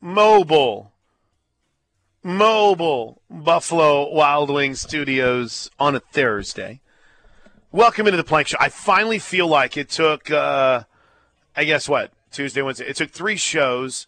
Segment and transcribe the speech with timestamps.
[0.00, 0.92] mobile,
[2.22, 6.80] mobile Buffalo Wild Wings studios on a Thursday.
[7.72, 8.56] Welcome into the Plank Show.
[8.60, 10.84] I finally feel like it took, uh,
[11.56, 12.86] I guess what, Tuesday, Wednesday.
[12.86, 14.06] It took three shows,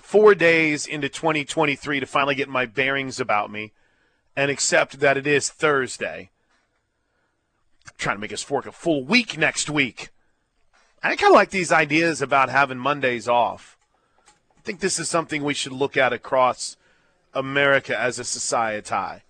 [0.00, 3.72] four days into 2023 to finally get my bearings about me
[4.36, 6.30] and accept that it is Thursday.
[7.86, 10.10] I'm trying to make us fork a full week next week.
[11.02, 13.73] I kind of like these ideas about having Mondays off.
[14.64, 16.78] I think this is something we should look at across
[17.34, 19.22] America as a society.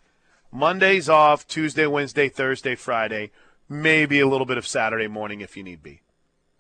[0.53, 3.33] Mondays off, Tuesday, Wednesday, Thursday, Friday,
[3.69, 6.03] maybe a little bit of Saturday morning if you need be.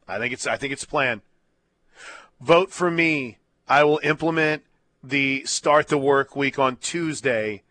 [0.08, 1.20] I think it's I think it's planned.
[2.40, 3.38] Vote for me.
[3.68, 4.64] I will implement
[5.04, 7.62] the start the work week on Tuesday.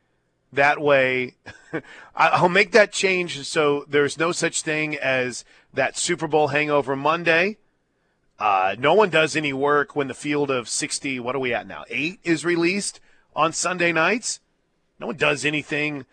[0.54, 1.36] That way,
[2.16, 7.58] I'll make that change so there's no such thing as that Super Bowl hangover Monday.
[8.40, 11.68] Uh, no one does any work when the field of 60, what are we at
[11.68, 11.84] now?
[11.90, 13.00] Eight is released
[13.36, 14.40] on Sunday nights.
[15.00, 16.06] No one does anything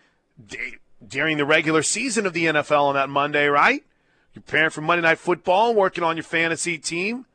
[0.47, 3.83] d- during the regular season of the NFL on that Monday, right?
[4.33, 7.25] You're preparing for Monday Night Football, working on your fantasy team.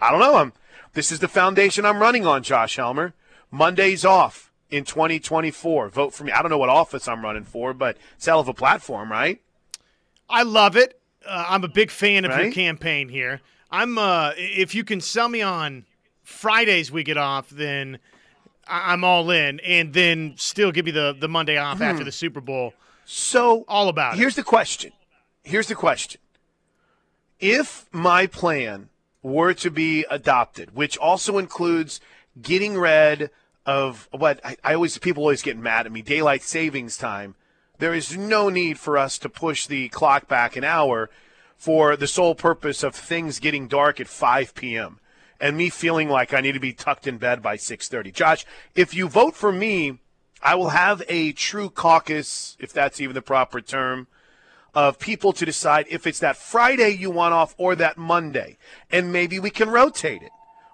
[0.00, 0.36] I don't know.
[0.36, 0.52] I'm,
[0.92, 3.12] this is the foundation I'm running on, Josh Helmer.
[3.50, 5.88] Monday's off in 2024.
[5.88, 6.32] Vote for me.
[6.32, 9.40] I don't know what office I'm running for, but it's hell of a platform, right?
[10.28, 11.00] I love it.
[11.26, 12.44] Uh, I'm a big fan of Right?
[12.44, 13.40] your campaign here.
[13.74, 15.84] I'm uh, if you can sell me on
[16.22, 17.98] Fridays we get off, then
[18.68, 22.40] I'm all in, and then still give me the the Monday off after the Super
[22.40, 22.72] Bowl.
[23.04, 24.18] So All about it.
[24.18, 24.92] Here's the question.
[25.42, 26.20] Here's the question.
[27.40, 28.90] If my plan
[29.24, 32.00] were to be adopted, which also includes
[32.40, 33.28] getting rid
[33.66, 37.34] of what I, I always people always get mad at me, daylight savings time.
[37.78, 41.10] There is no need for us to push the clock back an hour
[41.64, 45.00] for the sole purpose of things getting dark at 5 p.m.
[45.40, 48.12] and me feeling like I need to be tucked in bed by 6:30.
[48.12, 49.98] Josh, if you vote for me,
[50.42, 54.08] I will have a true caucus, if that's even the proper term,
[54.74, 58.58] of people to decide if it's that Friday you want off or that Monday.
[58.90, 60.32] And maybe we can rotate it.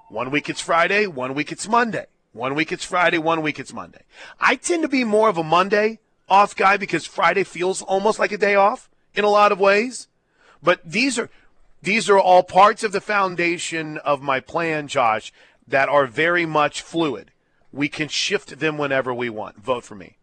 [0.08, 2.06] One week it's Friday, one week it's Monday.
[2.32, 4.02] One week it's Friday, one week it's Monday.
[4.40, 8.32] I tend to be more of a Monday off guy because Friday feels almost like
[8.32, 10.08] a day off in a lot of ways.
[10.62, 11.30] But these are
[11.82, 15.32] these are all parts of the foundation of my plan, Josh,
[15.66, 17.30] that are very much fluid.
[17.72, 19.62] We can shift them whenever we want.
[19.62, 20.18] Vote for me.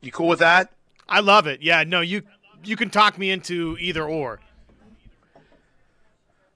[0.00, 0.72] You cool with that?
[1.08, 1.62] I love it.
[1.62, 2.22] Yeah, no, you
[2.64, 4.40] you can talk me into either or.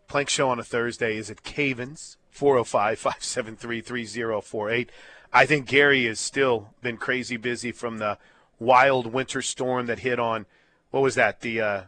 [0.09, 4.91] Plank Show on a Thursday is at Cavens, 405 573 3048.
[5.32, 8.19] I think Gary has still been crazy busy from the
[8.59, 10.47] wild winter storm that hit on,
[10.91, 11.82] what was that, the uh,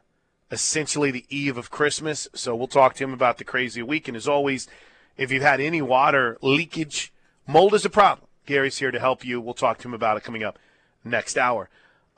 [0.52, 2.28] essentially the eve of Christmas.
[2.34, 4.06] So we'll talk to him about the crazy week.
[4.06, 4.68] And as always,
[5.16, 7.12] if you've had any water leakage,
[7.48, 8.28] mold is a problem.
[8.46, 9.40] Gary's here to help you.
[9.40, 10.58] We'll talk to him about it coming up
[11.02, 11.68] next hour.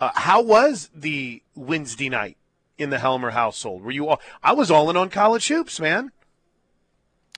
[0.01, 2.37] Uh, how was the Wednesday night
[2.77, 3.83] in the Helmer household?
[3.83, 4.21] Were you all?
[4.43, 6.11] I was all in on college hoops, man.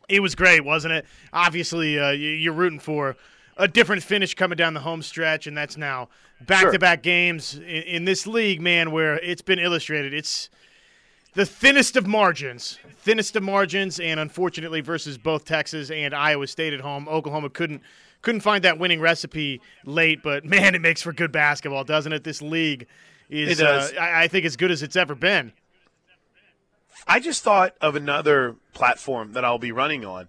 [0.09, 1.05] It was great, wasn't it?
[1.33, 3.17] Obviously, uh, you- you're rooting for
[3.59, 6.09] a different finish coming down the home stretch, and that's now
[6.41, 10.15] back-to-back games in, in this league, man, where it's been illustrated.
[10.15, 10.49] It's
[11.37, 16.73] the thinnest of margins, thinnest of margins, and unfortunately, versus both Texas and Iowa State
[16.73, 17.83] at home, Oklahoma couldn't
[18.23, 20.23] couldn't find that winning recipe late.
[20.23, 22.25] But man, it makes for good basketball, doesn't it?
[22.25, 22.87] This league
[23.29, 23.61] is.
[23.61, 25.53] Uh, I, I think, as good as it's ever been.
[27.07, 30.29] I just thought of another platform that I'll be running on.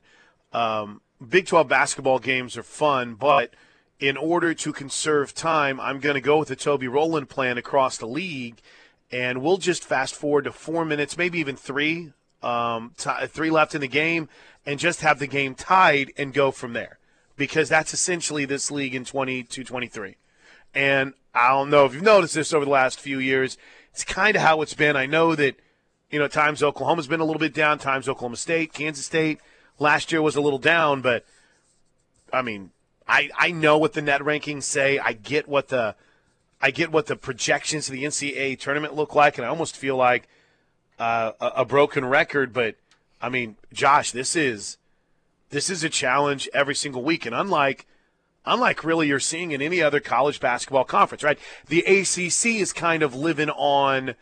[0.53, 3.53] Um, Big 12 basketball games are fun, but
[3.99, 7.97] in order to conserve time, I'm going to go with the Toby Rowland plan across
[7.97, 8.61] the league,
[9.11, 12.13] and we'll just fast forward to four minutes, maybe even three,
[12.43, 14.29] um, t- three left in the game,
[14.65, 16.99] and just have the game tied and go from there.
[17.35, 20.15] Because that's essentially this league in 22 23.
[20.73, 23.57] And I don't know if you've noticed this over the last few years.
[23.91, 24.95] It's kind of how it's been.
[24.95, 25.55] I know that,
[26.09, 29.39] you know, times Oklahoma's been a little bit down, times Oklahoma State, Kansas State
[29.79, 31.25] last year was a little down, but
[32.31, 32.71] I mean,
[33.07, 34.99] I I know what the net rankings say.
[34.99, 35.95] I get what the
[36.61, 39.95] I get what the projections of the NCAA tournament look like, and I almost feel
[39.95, 40.27] like
[40.97, 42.53] uh, a, broken record.
[42.53, 42.75] But
[43.21, 44.77] I mean, Josh, this is
[45.49, 47.85] this is a challenge every single week, and unlike
[48.45, 51.37] unlike really you're seeing in any other college basketball conference, right?
[51.67, 54.15] The ACC is kind of living on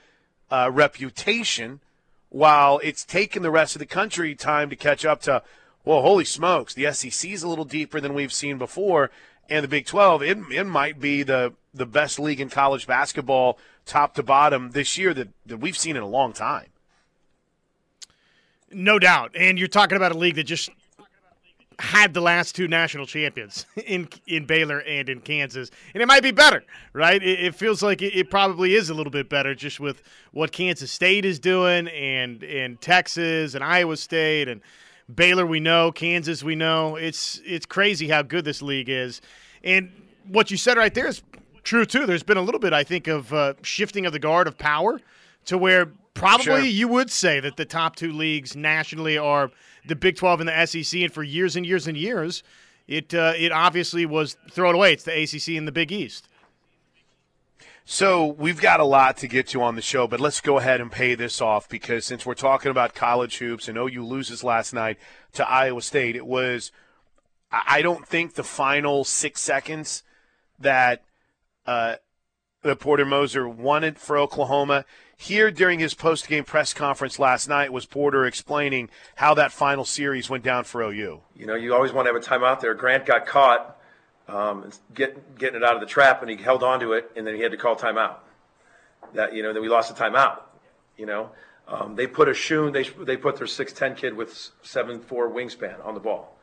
[0.52, 1.80] uh, reputation,
[2.30, 5.42] while it's taken the rest of the country time to catch up to.
[5.86, 9.12] Well, holy smokes, the SEC is a little deeper than we've seen before,
[9.50, 13.60] and the Big 12 it, it might be the the best league in college basketball,
[13.86, 16.68] top to bottom this year that, that we've seen in a long time.
[18.72, 19.32] No doubt.
[19.38, 20.70] And you're talking about a league that just
[21.78, 26.24] had the last two national champions in in Baylor and in Kansas, and it might
[26.24, 26.64] be better,
[26.94, 27.22] right?
[27.22, 30.02] It, it feels like it, it, probably is a little bit better just with
[30.32, 34.62] what Kansas State is doing, and and Texas and Iowa State and
[35.14, 35.46] Baylor.
[35.46, 36.44] We know Kansas.
[36.44, 39.22] We know it's it's crazy how good this league is,
[39.64, 39.92] and
[40.28, 41.22] what you said right there is
[41.64, 42.06] true too.
[42.06, 45.00] There's been a little bit, I think, of uh, shifting of the guard of power
[45.46, 46.60] to where probably sure.
[46.62, 49.52] you would say that the top two leagues nationally are
[49.86, 52.42] the Big 12 and the SEC, and for years and years and years,
[52.88, 54.94] it uh, it obviously was thrown away.
[54.94, 56.28] It's the ACC and the Big East.
[57.88, 60.82] So we've got a lot to get to on the show, but let's go ahead
[60.82, 64.74] and pay this off because since we're talking about college hoops and OU loses last
[64.74, 64.98] night
[65.34, 66.72] to Iowa State, it was
[67.52, 70.02] I don't think the final six seconds
[70.58, 71.04] that
[71.68, 71.98] uh,
[72.80, 74.86] Porter Moser wanted for Oklahoma.
[75.16, 79.86] Here during his post game press conference last night was Porter explaining how that final
[79.86, 81.22] series went down for OU.
[81.36, 82.74] You know, you always want to have a timeout there.
[82.74, 83.80] Grant got caught
[84.28, 87.26] um, get, getting it out of the trap, and he held on to it, and
[87.26, 88.16] then he had to call timeout.
[89.14, 90.42] That you know, then we lost the timeout.
[90.98, 91.30] You know,
[91.68, 92.72] um, they put a shoe.
[92.72, 96.36] They they put their six ten kid with seven four wingspan on the ball.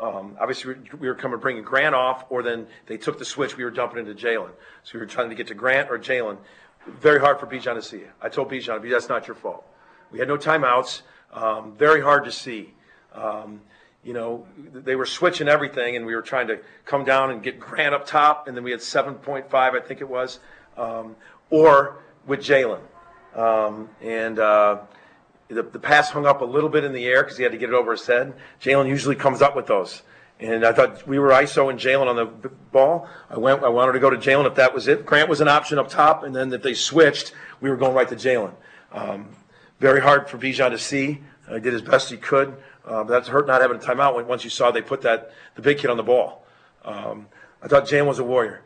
[0.00, 3.56] Um, obviously, we were coming bringing Grant off, or then they took the switch.
[3.56, 4.50] We were dumping into Jalen,
[4.84, 6.38] so we were trying to get to Grant or Jalen.
[6.86, 8.02] Very hard for Bijan to see.
[8.22, 9.64] I told Bijan, that's not your fault.
[10.10, 11.02] We had no timeouts.
[11.32, 12.72] Um, very hard to see.
[13.12, 13.60] Um,
[14.08, 17.60] you know, they were switching everything, and we were trying to come down and get
[17.60, 20.40] Grant up top, and then we had 7.5, I think it was,
[20.78, 21.14] um,
[21.50, 22.80] or with Jalen.
[23.34, 24.78] Um, and uh,
[25.48, 27.58] the, the pass hung up a little bit in the air because he had to
[27.58, 28.32] get it over his head.
[28.62, 30.00] Jalen usually comes up with those.
[30.40, 33.06] And I thought we were ISO and Jalen on the ball.
[33.28, 33.62] I went.
[33.62, 35.04] I wanted to go to Jalen if that was it.
[35.04, 38.08] Grant was an option up top, and then if they switched, we were going right
[38.08, 38.52] to Jalen.
[38.90, 39.36] Um,
[39.80, 41.20] very hard for Bijan to see.
[41.52, 42.56] He did as best he could,
[42.88, 45.30] uh, but that's hurt not having a timeout when, once you saw they put that
[45.54, 46.44] the big kid on the ball.
[46.84, 47.26] Um,
[47.62, 48.62] I thought Jalen was a warrior.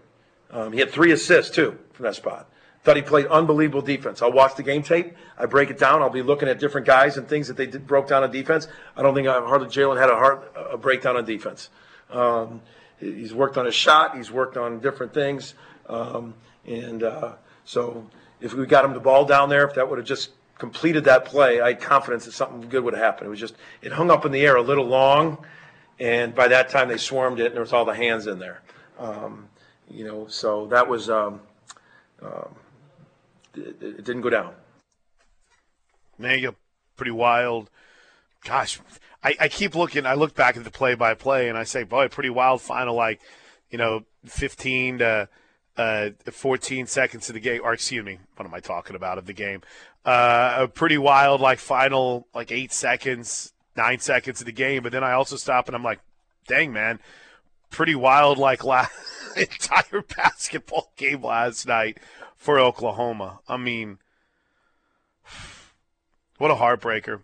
[0.51, 2.49] Um, he had three assists too from that spot.
[2.85, 4.23] Thought he played unbelievable defense.
[4.23, 5.15] I'll watch the game tape.
[5.39, 6.03] I break it down.
[6.03, 8.67] I'll be looking at different guys and things that they did, broke down on defense.
[8.97, 11.71] I don't think I, hardly Jalen had a hard a breakdown on defense.
[12.11, 12.61] Um,
[12.99, 14.17] he's worked on his shot.
[14.17, 15.55] He's worked on different things.
[15.89, 16.35] Um,
[16.67, 17.33] and uh,
[17.65, 18.09] so
[18.41, 20.31] if we got him the ball down there, if that would have just
[20.63, 23.27] completed that play, I had confidence that something good would have happened.
[23.27, 25.45] It was just it hung up in the air a little long,
[25.99, 28.63] and by that time they swarmed it, and there was all the hands in there.
[28.97, 29.49] Um,
[29.91, 31.11] you know, so that was.
[31.11, 31.41] Um,
[32.23, 32.55] um
[33.55, 34.55] it, it didn't go down.
[36.17, 36.55] Man, you're
[36.95, 37.69] pretty wild.
[38.45, 38.81] Gosh,
[39.25, 40.07] I, I keep looking.
[40.07, 42.95] I look back at the play by play, and I say, boy, pretty wild final.
[42.95, 43.21] Like,
[43.69, 45.29] you know, 15 to
[45.77, 49.27] uh, 14 seconds of the game, or excuse me, what am I talking about of
[49.27, 49.63] the game?
[50.05, 54.83] Uh, a pretty wild, like final, like eight seconds, nine seconds of the game.
[54.83, 56.01] But then I also stop and I'm like,
[56.47, 57.01] dang, man,
[57.71, 58.93] pretty wild, like last
[59.37, 61.99] entire basketball game last night
[62.37, 63.41] for Oklahoma.
[63.49, 63.99] I mean,
[66.39, 67.23] what a heartbreaker.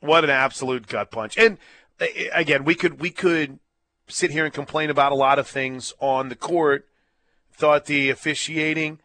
[0.00, 1.36] What an absolute gut punch.
[1.38, 1.58] And
[2.32, 3.58] again, we could we could
[4.08, 6.86] sit here and complain about a lot of things on the court.
[7.56, 8.98] Thought the officiating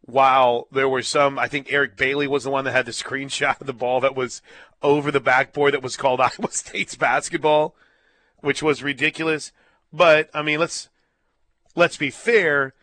[0.00, 3.60] while there were some I think Eric Bailey was the one that had the screenshot
[3.60, 4.42] of the ball that was
[4.82, 7.74] over the backboard that was called Iowa State's basketball,
[8.40, 9.52] which was ridiculous.
[9.92, 10.88] But I mean, let's
[11.74, 12.74] let's be fair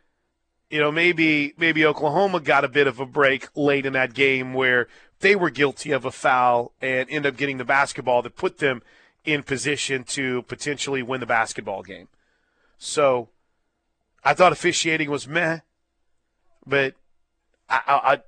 [0.71, 4.53] you know, maybe maybe Oklahoma got a bit of a break late in that game
[4.53, 4.87] where
[5.19, 8.81] they were guilty of a foul and end up getting the basketball that put them
[9.25, 12.07] in position to potentially win the basketball game.
[12.77, 13.29] So
[14.23, 15.59] I thought officiating was meh,
[16.65, 16.95] but
[17.69, 18.21] I, I,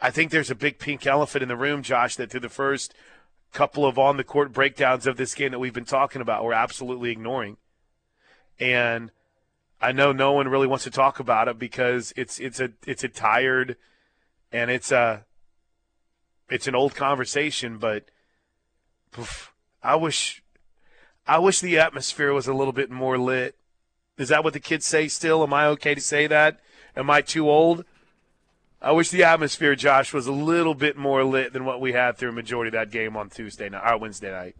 [0.00, 2.94] I think there's a big pink elephant in the room, Josh, that through the first
[3.52, 6.52] couple of on the court breakdowns of this game that we've been talking about, we're
[6.52, 7.56] absolutely ignoring.
[8.60, 9.10] And
[9.80, 13.04] I know no one really wants to talk about it because it's it's a it's
[13.04, 13.76] a tired
[14.50, 15.24] and it's a
[16.50, 18.06] it's an old conversation, but
[19.82, 20.42] I wish
[21.26, 23.56] I wish the atmosphere was a little bit more lit.
[24.18, 25.42] Is that what the kids say still?
[25.42, 26.58] Am I okay to say that?
[26.96, 27.84] Am I too old?
[28.82, 32.16] I wish the atmosphere, Josh, was a little bit more lit than what we had
[32.16, 34.56] through a majority of that game on Tuesday night or Wednesday night.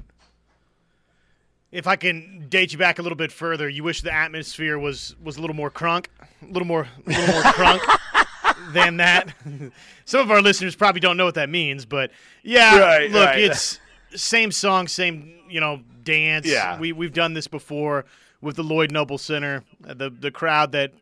[1.71, 5.15] If I can date you back a little bit further, you wish the atmosphere was
[5.23, 6.07] was a little more crunk,
[6.43, 7.99] a little more, a little more crunk
[8.73, 9.35] than that.
[10.07, 12.11] Some of our listeners probably don't know what that means, but
[12.43, 13.39] yeah, right, look, right.
[13.39, 13.79] it's
[14.15, 16.47] same song, same you know dance.
[16.47, 18.07] Yeah, we we've done this before
[18.41, 20.93] with the Lloyd Noble Center, the the crowd that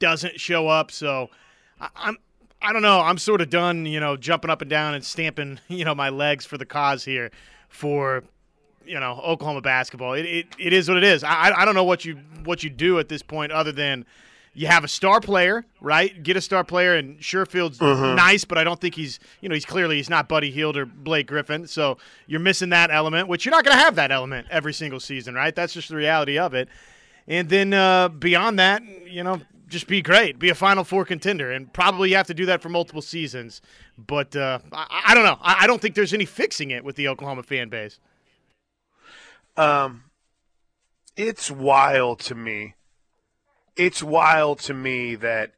[0.00, 0.90] doesn't show up.
[0.90, 1.30] So
[1.80, 2.18] I, I'm
[2.62, 3.00] I don't know.
[3.00, 6.08] I'm sort of done, you know, jumping up and down and stamping, you know, my
[6.08, 7.30] legs for the cause here
[7.68, 8.24] for
[8.86, 10.14] you know Oklahoma basketball.
[10.14, 11.24] It, it, it is what it is.
[11.24, 14.04] I I don't know what you what you do at this point other than
[14.54, 16.22] you have a star player, right?
[16.22, 18.14] Get a star player, and Sherfield's Mm-hmm.
[18.16, 20.86] nice, but I don't think he's you know he's clearly he's not Buddy Hield or
[20.86, 24.46] Blake Griffin, so you're missing that element, which you're not going to have that element
[24.50, 25.54] every single season, right?
[25.54, 26.68] That's just the reality of it.
[27.26, 31.50] And then uh, beyond that, you know, just be great, be a Final Four contender,
[31.50, 33.60] and probably you have to do that for multiple seasons.
[33.98, 35.38] But uh, I, I don't know.
[35.40, 37.98] I, I don't think there's any fixing it with the Oklahoma fan base.
[39.56, 40.04] Um,
[41.16, 42.74] it's wild to me.
[43.76, 45.52] It's wild to me that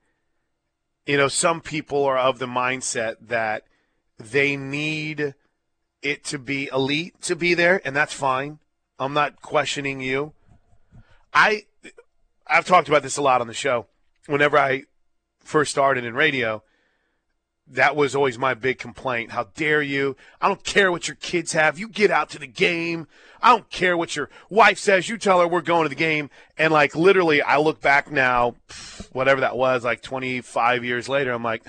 [1.07, 3.65] you know some people are of the mindset that
[4.19, 5.35] they need
[6.03, 8.59] it to be elite to be there, and that's fine.
[8.99, 10.33] I'm not questioning you.
[11.35, 11.65] I
[12.47, 13.87] I've talked about this a lot on the show.
[14.27, 14.85] Whenever I
[15.41, 16.63] first started in radio,
[17.69, 19.33] that was always my big complaint.
[19.33, 20.17] How dare you?
[20.41, 21.79] I don't care what your kids have.
[21.79, 23.09] You get out to the game.
[23.43, 25.09] I don't care what your wife says.
[25.09, 26.31] You tell her we're going to the game.
[26.57, 28.55] And like literally, I look back now,
[29.13, 31.65] whatever that was, like 25 years later, I'm like,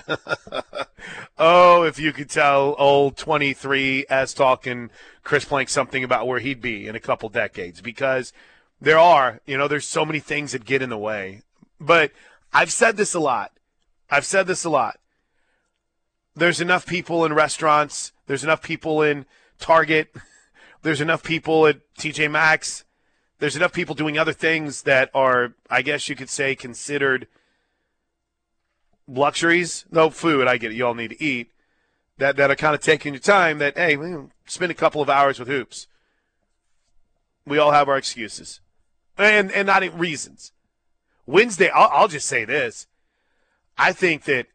[1.38, 4.90] oh, if you could tell old 23 as talking
[5.24, 8.32] Chris Plank something about where he'd be in a couple decades because
[8.80, 11.42] there are, you know, there's so many things that get in the way.
[11.80, 12.12] But
[12.52, 13.52] I've said this a lot.
[14.10, 14.98] I've said this a lot
[16.38, 18.12] there's enough people in restaurants.
[18.26, 19.26] There's enough people in
[19.58, 20.14] Target.
[20.82, 22.84] There's enough people at TJ Maxx.
[23.40, 27.26] There's enough people doing other things that are, I guess you could say, considered
[29.08, 29.84] luxuries.
[29.90, 30.76] No food, I get it.
[30.76, 31.50] You all need to eat.
[32.18, 33.58] That that are kind of taking your time.
[33.58, 34.14] That hey, we
[34.46, 35.86] spend a couple of hours with hoops.
[37.46, 38.60] We all have our excuses,
[39.16, 40.52] and and not reasons.
[41.26, 42.86] Wednesday, I'll, I'll just say this.
[43.76, 44.46] I think that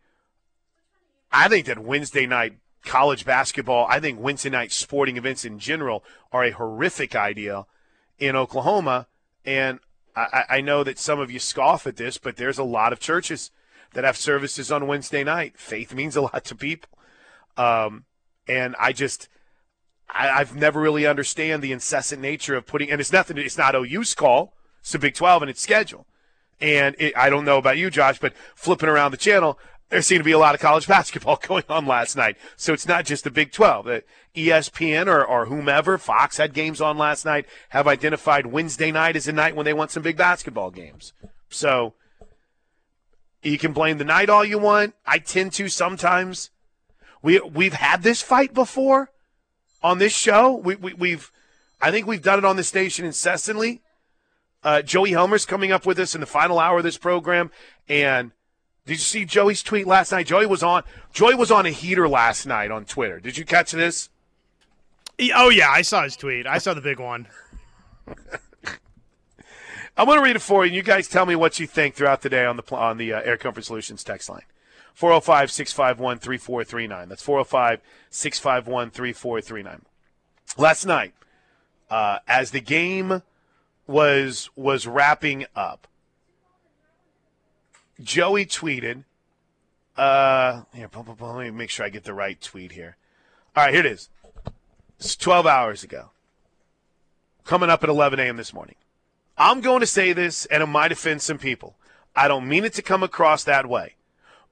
[1.34, 6.04] I think that Wednesday night college basketball, I think Wednesday night sporting events in general
[6.32, 7.66] are a horrific idea
[8.20, 9.08] in Oklahoma.
[9.44, 9.80] And
[10.16, 13.00] I, I know that some of you scoff at this, but there's a lot of
[13.00, 13.52] churches
[13.94, 15.58] that have services on Wednesday night.
[15.58, 16.90] Faith means a lot to people.
[17.58, 18.06] Um,
[18.48, 19.28] and I just,
[20.10, 23.76] I, I've never really understand the incessant nature of putting, and it's nothing, it's not
[23.76, 24.54] OU's call.
[24.82, 26.06] It's the Big 12 and its schedule.
[26.60, 29.58] And it, I don't know about you, Josh, but flipping around the channel,
[29.94, 32.36] there seemed to be a lot of college basketball going on last night.
[32.58, 33.86] So it's not just the Big 12.
[33.86, 34.04] The
[34.36, 39.28] ESPN or, or whomever, Fox had games on last night, have identified Wednesday night as
[39.28, 41.14] a night when they want some big basketball games.
[41.50, 41.94] So
[43.44, 44.96] you can blame the night all you want.
[45.06, 46.50] I tend to sometimes.
[47.22, 49.12] We, we've had this fight before
[49.84, 50.56] on this show.
[50.56, 51.32] We, we, we've,
[51.80, 53.84] I think we've done it on the station incessantly.
[54.64, 57.52] Uh, Joey Helmer's coming up with us in the final hour of this program,
[57.88, 58.32] and
[58.86, 60.28] did you see Joey's tweet last night?
[60.28, 60.84] Joey was on.
[61.14, 63.20] Joey was on a heater last night on Twitter.
[63.20, 64.10] Did you catch this?
[65.36, 66.46] Oh yeah, I saw his tweet.
[66.46, 67.28] I saw the big one.
[69.96, 71.94] I'm going to read it for you, and you guys tell me what you think
[71.94, 74.42] throughout the day on the on the uh, Air Comfort Solutions text line.
[74.94, 77.10] 405 651 3439.
[77.10, 79.82] That's 405 651 3439.
[80.58, 81.14] Last night,
[81.90, 83.22] uh, as the game
[83.88, 85.88] was was wrapping up,
[88.02, 89.04] Joey tweeted.
[89.96, 92.98] Uh, here, let me make sure I get the right tweet here.
[93.56, 94.10] All right, here it is.
[95.00, 96.10] It's 12 hours ago.
[97.44, 98.38] Coming up at 11 a.m.
[98.38, 98.76] this morning.
[99.38, 101.76] I'm going to say this, and it might offend some people.
[102.16, 103.96] I don't mean it to come across that way,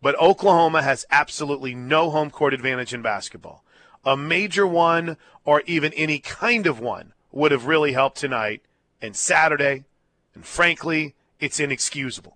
[0.01, 3.63] but Oklahoma has absolutely no home court advantage in basketball.
[4.03, 8.61] A major one, or even any kind of one, would have really helped tonight
[9.01, 9.85] and Saturday,
[10.33, 12.35] and frankly, it's inexcusable.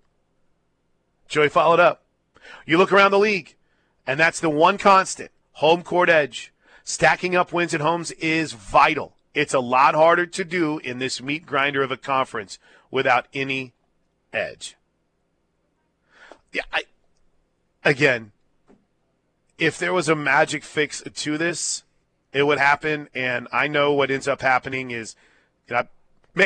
[1.28, 2.02] Joey followed up.
[2.64, 3.54] You look around the league,
[4.06, 6.52] and that's the one constant home court edge.
[6.84, 9.14] Stacking up wins at homes is vital.
[9.34, 12.58] It's a lot harder to do in this meat grinder of a conference
[12.90, 13.72] without any
[14.32, 14.76] edge.
[16.52, 16.84] Yeah, I,
[17.84, 18.32] again,
[19.58, 21.82] if there was a magic fix to this,
[22.32, 23.08] it would happen.
[23.14, 25.16] And I know what ends up happening is,
[25.68, 25.86] you know,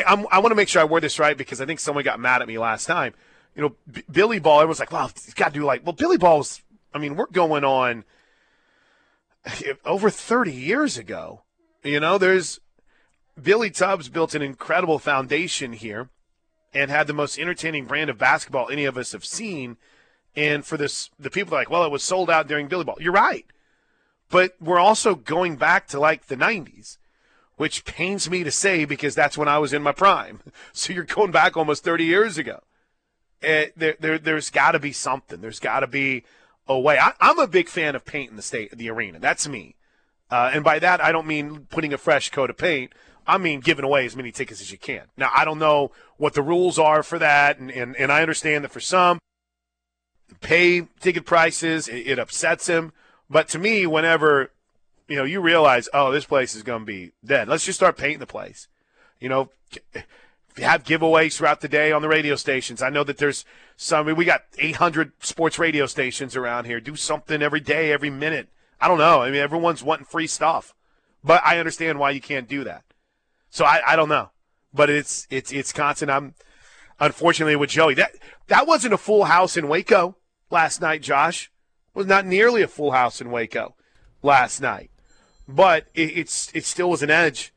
[0.07, 2.19] I'm, i want to make sure I word this right because I think someone got
[2.19, 3.13] mad at me last time.
[3.55, 6.17] You know, B- Billy Ball, everyone's like, well, he's got to do like, well, Billy
[6.17, 6.61] Ball's,
[6.93, 8.05] I mean, we're going on
[9.85, 11.41] over 30 years ago.
[11.83, 12.59] You know, there's
[13.41, 16.09] Billy Tubbs built an incredible foundation here
[16.73, 19.77] and had the most entertaining brand of basketball any of us have seen.
[20.35, 22.97] And for this, the people are like, well, it was sold out during Billy Ball.
[22.99, 23.45] You're right.
[24.29, 26.97] But we're also going back to like the 90s,
[27.57, 30.39] which pains me to say because that's when I was in my prime.
[30.73, 32.61] So you're going back almost 30 years ago.
[33.41, 35.41] And there, there, there's got to be something.
[35.41, 36.23] There's got to be
[36.67, 36.97] a way.
[36.97, 39.19] I, I'm a big fan of painting the state, the arena.
[39.19, 39.75] That's me.
[40.29, 42.93] Uh, and by that, I don't mean putting a fresh coat of paint
[43.27, 45.03] I mean giving away as many tickets as you can.
[45.15, 48.63] Now, I don't know what the rules are for that, and, and, and I understand
[48.63, 49.19] that for some,
[50.41, 52.93] pay ticket prices, it, it upsets them.
[53.29, 54.51] But to me, whenever
[55.07, 57.97] you know you realize, oh, this place is going to be dead, let's just start
[57.97, 58.67] painting the place.
[59.19, 59.51] You know,
[60.57, 62.81] have giveaways throughout the day on the radio stations.
[62.81, 63.45] I know that there's
[63.77, 64.05] some.
[64.05, 66.79] I mean, we got 800 sports radio stations around here.
[66.79, 68.49] Do something every day, every minute.
[68.79, 69.21] I don't know.
[69.21, 70.73] I mean, everyone's wanting free stuff,
[71.23, 72.83] but I understand why you can't do that.
[73.49, 74.31] So I, I don't know,
[74.73, 76.11] but it's it's it's constant.
[76.11, 76.35] I'm
[76.99, 77.93] unfortunately with Joey.
[77.95, 78.11] That
[78.47, 80.17] that wasn't a full house in Waco
[80.49, 81.01] last night.
[81.01, 81.51] Josh
[81.93, 83.75] it was not nearly a full house in Waco
[84.23, 84.91] last night,
[85.47, 87.53] but it, it's it still was an edge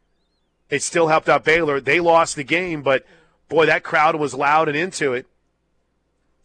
[0.75, 1.81] it still helped out Baylor.
[1.81, 3.07] They lost the game, but
[3.49, 5.26] boy, that crowd was loud and into it.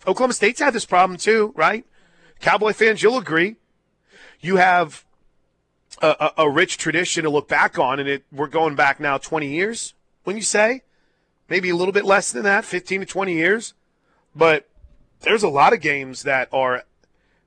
[0.06, 1.84] Oklahoma State's had this problem too, right?
[2.40, 3.56] Cowboy fans, you'll agree.
[4.40, 5.04] You have
[6.02, 9.18] a, a, a rich tradition to look back on, and it we're going back now
[9.18, 9.96] 20 years.
[10.24, 10.84] When you say
[11.50, 13.74] maybe a little bit less than that, 15 to 20 years,
[14.36, 14.70] but
[15.22, 16.84] there's a lot of games that are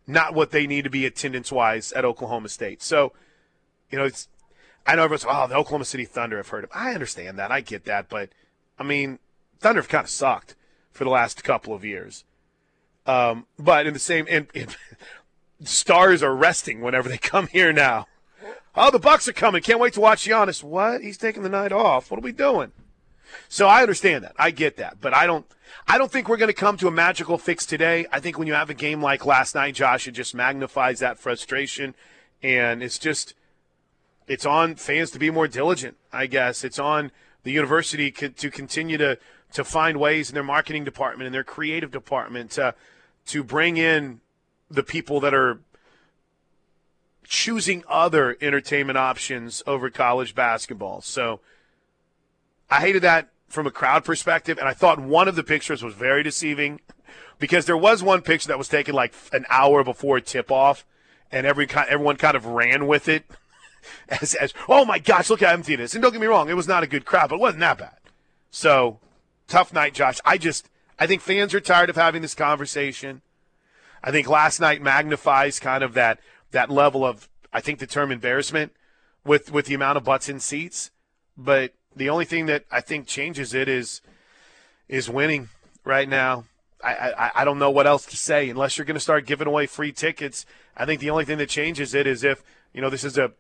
[0.07, 2.83] not what they need to be attendance wise at Oklahoma State.
[2.83, 3.12] So,
[3.89, 4.29] you know, it's
[4.87, 6.71] I know everyone's, oh, the Oklahoma City Thunder have heard of.
[6.75, 7.51] I understand that.
[7.51, 8.09] I get that.
[8.09, 8.31] But,
[8.79, 9.19] I mean,
[9.61, 10.55] Thunder have kind of sucked
[10.91, 12.25] for the last couple of years.
[13.07, 14.77] Um, but in the same, and, and
[15.69, 18.07] stars are resting whenever they come here now.
[18.75, 19.62] Oh, the Bucks are coming.
[19.62, 20.62] Can't wait to watch Giannis.
[20.62, 21.03] What?
[21.03, 22.11] He's taking the night off.
[22.11, 22.73] What are we doing?
[23.49, 24.35] So I understand that.
[24.39, 24.99] I get that.
[25.01, 25.47] But I don't
[25.87, 28.07] I don't think we're going to come to a magical fix today.
[28.12, 31.19] I think when you have a game like last night, Josh, it just magnifies that
[31.19, 31.95] frustration
[32.43, 33.35] and it's just
[34.26, 35.97] it's on fans to be more diligent.
[36.12, 37.11] I guess it's on
[37.43, 39.19] the university to continue to
[39.52, 42.75] to find ways in their marketing department and their creative department to
[43.26, 44.21] to bring in
[44.71, 45.61] the people that are
[47.25, 51.00] choosing other entertainment options over college basketball.
[51.00, 51.41] So
[52.71, 55.95] I hated that from a crowd perspective, and I thought one of the pictures was
[55.95, 56.81] very deceiving
[57.38, 60.87] because there was one picture that was taken like an hour before tip off,
[61.30, 63.25] and every everyone kind of ran with it
[64.08, 65.95] as, as oh my gosh, look how empty it is.
[65.95, 67.78] And don't get me wrong, it was not a good crowd, but it wasn't that
[67.78, 67.97] bad.
[68.50, 68.99] So
[69.49, 70.18] tough night, Josh.
[70.25, 70.68] I just
[70.99, 73.23] I think fans are tired of having this conversation.
[74.04, 78.10] I think last night magnifies kind of that that level of I think the term
[78.10, 78.73] embarrassment
[79.25, 80.90] with with the amount of butts in seats.
[81.36, 84.00] But the only thing that I think changes it is
[84.88, 85.49] is winning
[85.84, 86.45] right now.
[86.84, 89.47] I, I, I don't know what else to say unless you're going to start giving
[89.47, 90.45] away free tickets.
[90.76, 92.42] I think the only thing that changes it is if
[92.73, 93.32] you know this is a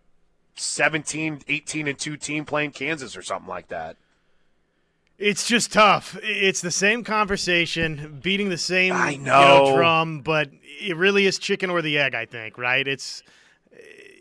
[0.54, 3.96] 17, 18 and 2 team playing Kansas or something like that.
[5.18, 6.18] It's just tough.
[6.22, 9.40] It's the same conversation, beating the same I know.
[9.40, 12.14] You know, drum, but it really is chicken or the egg.
[12.14, 12.88] I think, right?
[12.88, 13.22] It's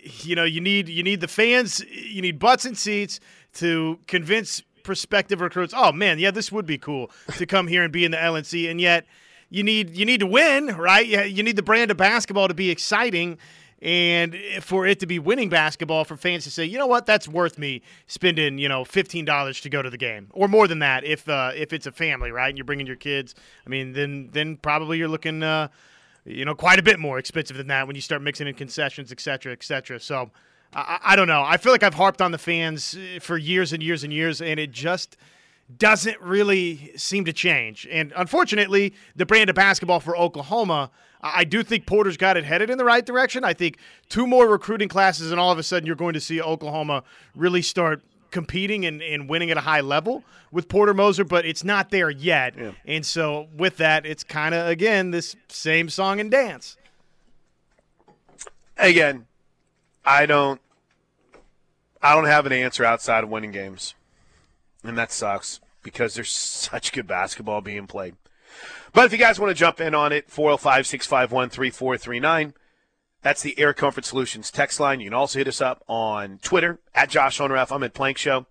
[0.04, 3.20] you know you need you need the fans, you need butts and seats
[3.54, 5.74] to convince prospective recruits.
[5.76, 8.70] Oh man, yeah, this would be cool to come here and be in the LNC,
[8.70, 9.08] and yet
[9.50, 11.08] you need you need to win, right?
[11.08, 13.40] You need the brand of basketball to be exciting
[13.82, 17.28] and for it to be winning basketball for fans to say, you know what, that's
[17.28, 20.80] worth me spending, you know, fifteen dollars to go to the game, or more than
[20.80, 22.50] that if uh, if it's a family, right?
[22.50, 23.36] And you're bringing your kids.
[23.66, 25.70] I mean, then then probably you're looking, uh,
[26.26, 29.12] you know, quite a bit more expensive than that when you start mixing in concessions,
[29.12, 30.00] et cetera, et cetera.
[30.00, 30.32] So.
[30.74, 31.44] I, I don't know.
[31.44, 34.42] I feel like I've harped on the fans uh, for years and years and years,
[34.42, 35.18] and it just
[35.78, 37.88] doesn't really seem to change.
[37.92, 40.92] And unfortunately, the brand of basketball for Oklahoma
[41.24, 43.44] I do think Porter's got it headed in the right direction.
[43.44, 43.78] I think
[44.10, 47.04] two more recruiting classes, and all of a sudden you're going to see Oklahoma
[47.36, 51.64] really start competing and, and winning at a high level with Porter Moser, but it's
[51.64, 52.56] not there yet.
[52.58, 52.72] Yeah.
[52.86, 56.78] And so with that, it's kind of, again, this same song and dance.
[58.78, 59.28] Again,
[60.04, 60.60] I don't
[62.02, 63.94] I don't have an answer outside of winning games.
[64.84, 68.16] And that sucks because there's such good basketball being played.
[68.94, 72.54] But if you guys want to jump in on it, 405 651 3439.
[73.22, 75.00] That's the Air Comfort Solutions text line.
[75.00, 77.72] You can also hit us up on Twitter at Josh Honoref.
[77.72, 78.48] I'm at Plank Show.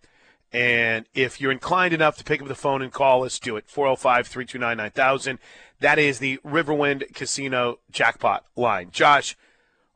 [0.52, 3.68] And if you're inclined enough to pick up the phone and call us, do it.
[3.68, 5.38] 405 329 9000.
[5.80, 8.90] That is the Riverwind Casino jackpot line.
[8.90, 9.36] Josh,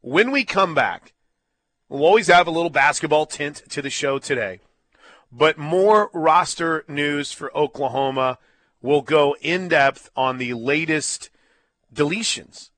[0.01, 1.13] when we come back,
[1.89, 4.61] we'll always have a little basketball tint to the show today,
[5.37, 8.39] but more roster news for Oklahoma
[8.85, 11.31] We'll go in depth on the latest
[11.95, 12.69] deletions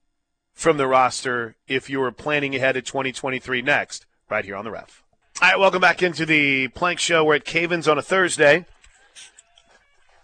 [0.55, 4.71] from the roster if you were planning ahead of 2023 next, right here on the
[4.71, 5.03] ref.
[5.43, 7.25] All right, welcome back into the Plank Show.
[7.25, 8.67] We're at Cavens on a Thursday.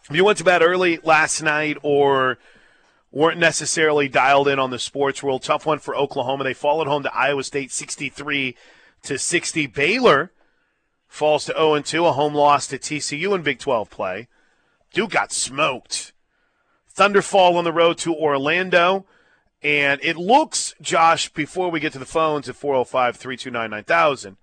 [0.09, 2.39] If you went to bed early last night or
[3.11, 6.45] weren't necessarily dialed in on the sports world, tough one for Oklahoma.
[6.45, 8.55] They followed home to Iowa State 63
[9.03, 9.67] to 60.
[9.67, 10.31] Baylor
[11.13, 14.29] falls to 0 2, a home loss to TCU in Big 12 play.
[14.95, 16.15] Duke got smoked.
[16.97, 19.05] Thunderfall on the road to Orlando.
[19.63, 24.37] And it looks, Josh, before we get to the phones at 405 329 9000,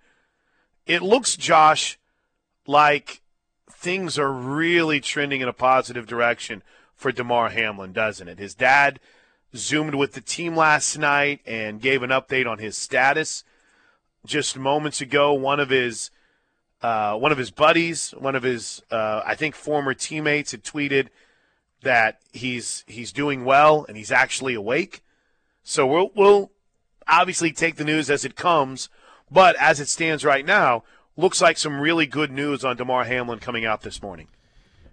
[0.85, 1.97] it looks, Josh,
[2.67, 3.21] like
[3.69, 6.61] things are really trending in a positive direction
[6.95, 8.37] for Damar Hamlin, doesn't it?
[8.37, 8.99] His dad
[9.55, 13.43] zoomed with the team last night and gave an update on his status.
[14.23, 16.11] Just moments ago, one of his
[16.81, 21.07] uh, one of his buddies, one of his uh, I think former teammates, had tweeted
[21.81, 25.03] that he's he's doing well and he's actually awake.
[25.63, 26.51] So we'll we'll
[27.07, 28.89] obviously take the news as it comes,
[29.29, 30.83] but as it stands right now,
[31.17, 34.27] looks like some really good news on Damar Hamlin coming out this morning.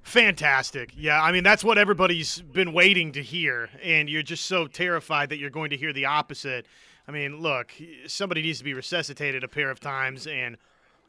[0.02, 0.92] Fantastic.
[0.96, 5.30] Yeah, I mean, that's what everybody's been waiting to hear, and you're just so terrified
[5.30, 6.66] that you're going to hear the opposite.
[7.08, 7.72] I mean, look,
[8.06, 10.58] somebody needs to be resuscitated a pair of times, and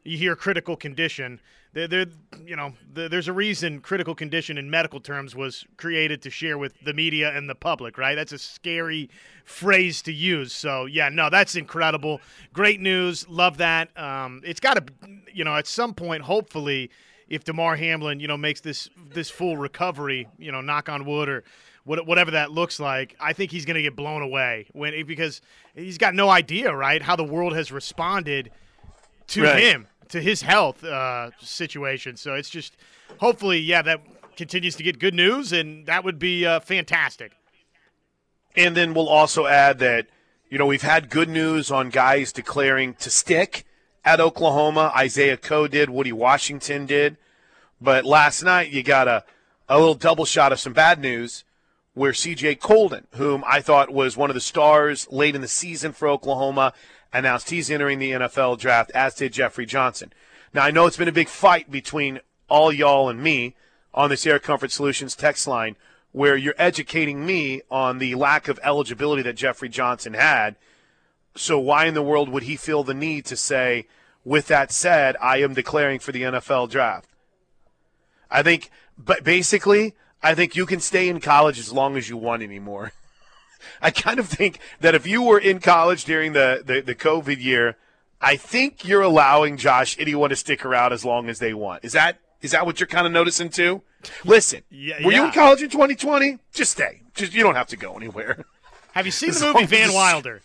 [0.08, 1.40] you hear critical condition.
[1.72, 2.06] There, there
[2.44, 6.74] you know, there's a reason critical condition in medical terms was created to share with
[6.82, 8.14] the media and the public, right?
[8.14, 9.10] That's a scary
[9.44, 10.52] phrase to use.
[10.52, 12.20] So, yeah, no, that's incredible.
[12.52, 13.28] Great news.
[13.28, 13.96] Love that.
[13.98, 14.92] Um, it's got to,
[15.32, 16.90] you know, at some point, hopefully–
[17.28, 21.28] if Damar Hamlin, you know, makes this this full recovery, you know, knock on wood
[21.28, 21.44] or
[21.84, 25.40] whatever that looks like, I think he's going to get blown away when because
[25.74, 28.50] he's got no idea, right, how the world has responded
[29.28, 29.62] to right.
[29.62, 32.16] him, to his health uh, situation.
[32.16, 32.76] So it's just
[33.20, 34.00] hopefully, yeah, that
[34.36, 37.32] continues to get good news, and that would be uh, fantastic.
[38.56, 40.06] And then we'll also add that
[40.50, 43.64] you know we've had good news on guys declaring to stick
[44.04, 44.92] at Oklahoma.
[44.96, 47.16] Isaiah Coe did, Woody Washington did.
[47.80, 49.24] But last night you got a,
[49.68, 51.44] a little double shot of some bad news
[51.94, 55.92] where CJ Coldon, whom I thought was one of the stars late in the season
[55.92, 56.72] for Oklahoma,
[57.12, 60.12] announced he's entering the NFL draft, as did Jeffery Johnson.
[60.52, 63.54] Now, I know it's been a big fight between all y'all and me
[63.94, 65.76] on this Air Comfort Solutions text line
[66.12, 70.56] where you're educating me on the lack of eligibility that Jeffery Johnson had.
[71.36, 73.86] So, why in the world would he feel the need to say,
[74.24, 77.08] with that said, I am declaring for the NFL draft.
[78.30, 82.16] I think, but basically, I think you can stay in college as long as you
[82.16, 82.92] want anymore.
[83.82, 87.42] I kind of think that if you were in college during the, the, the COVID
[87.42, 87.76] year,
[88.20, 91.84] I think you're allowing Josh anyone to stick around as long as they want.
[91.84, 93.82] Is that is that what you're kind of noticing too?
[94.24, 95.18] Listen, yeah, were yeah.
[95.18, 96.38] you in college in 2020?
[96.52, 97.02] Just stay.
[97.14, 98.44] Just you don't have to go anywhere.
[98.92, 100.40] Have you seen the movie Van Wilder?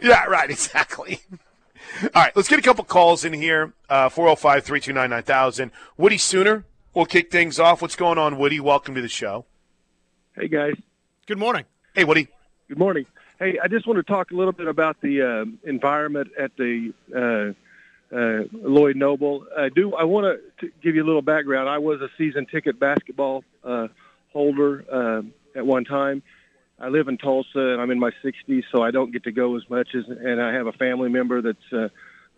[0.00, 0.50] Yeah, right.
[0.50, 1.20] Exactly.
[2.02, 3.72] All right, let's get a couple calls in here.
[3.88, 5.70] Uh, 405 329 9000.
[5.96, 7.80] Woody Sooner We'll kick things off.
[7.80, 8.60] What's going on, Woody?
[8.60, 9.46] Welcome to the show.
[10.36, 10.74] Hey, guys.
[11.26, 11.64] Good morning.
[11.94, 12.26] Hey, Woody.
[12.68, 13.04] Good morning.
[13.38, 16.94] Hey, I just want to talk a little bit about the uh, environment at the
[17.14, 19.44] uh, uh, Lloyd Noble.
[19.54, 19.94] I do.
[19.94, 21.68] I want to give you a little background.
[21.68, 23.88] I was a season ticket basketball uh,
[24.32, 26.22] holder uh, at one time.
[26.80, 29.54] I live in Tulsa and I'm in my 60s, so I don't get to go
[29.56, 31.88] as much as, and I have a family member that uh,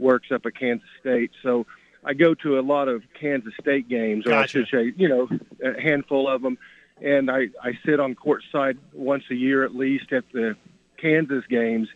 [0.00, 1.64] works up at Kansas State, so
[2.04, 5.28] I go to a lot of Kansas State games, or I should say, you know,
[5.64, 6.58] a handful of them,
[7.00, 10.56] and I I sit on courtside once a year at least at the
[10.96, 11.88] Kansas games,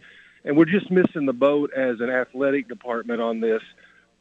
[0.45, 3.63] and we're just missing the boat as an athletic department on this.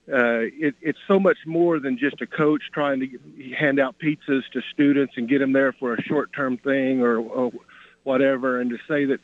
[0.10, 4.44] Uh, it, it's so much more than just a coach trying to hand out pizzas
[4.54, 7.52] to students and get them there for a short-term thing or, or
[8.04, 9.20] whatever, and to say that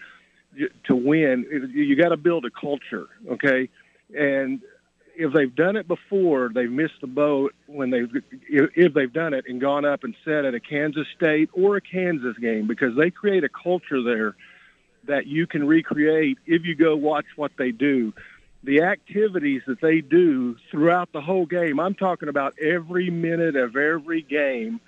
[0.84, 3.70] to win, you got to build a culture, okay?
[4.14, 4.62] And
[5.16, 8.04] if they've done it before, they've missed the boat when they
[8.50, 11.82] if they've done it and gone up and said at a Kansas State or a
[11.82, 14.36] Kansas game because they create a culture there
[15.06, 18.14] that you can recreate if you go watch what they do.
[18.64, 23.76] The activities that they do throughout the whole game, I'm talking about every minute of
[23.76, 24.80] every game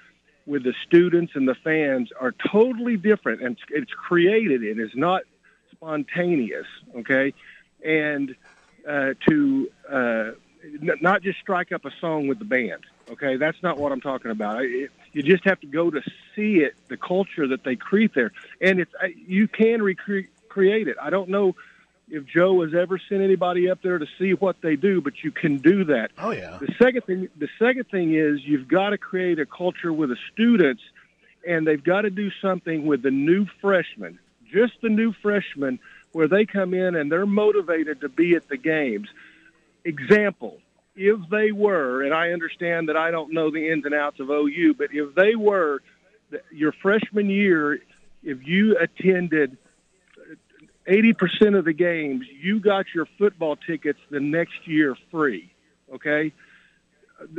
[0.46, 5.24] with the students and the fans are totally different and it's created it is not
[5.72, 7.34] spontaneous okay
[7.84, 8.36] and
[8.88, 10.32] uh, to uh,
[10.63, 14.02] n- not just strike up a song with the band okay that's not what i'm
[14.02, 16.02] talking about it, you just have to go to
[16.36, 18.91] see it the culture that they create there and it's
[19.28, 21.56] you can recreate it i don't know
[22.10, 25.32] if Joe has ever sent anybody up there to see what they do, but you
[25.32, 26.12] can do that.
[26.17, 26.58] Oh yeah.
[26.60, 30.17] The second thing, the second thing is you've got to create a culture with the
[30.32, 30.84] students,
[31.48, 34.19] and they've got to do something with the new freshmen,
[34.52, 35.80] just the new freshmen,
[36.15, 39.10] where they come in and they're motivated to be at the games.
[39.84, 40.62] Example:
[40.95, 44.30] If they were, and I understand that I don't know the ins and outs of
[44.30, 45.82] OU, but if they were
[46.51, 47.82] your freshman year,
[48.23, 49.58] if you attended
[50.88, 55.51] 80% of the games, you got your football tickets the next year free.
[55.93, 56.32] Okay.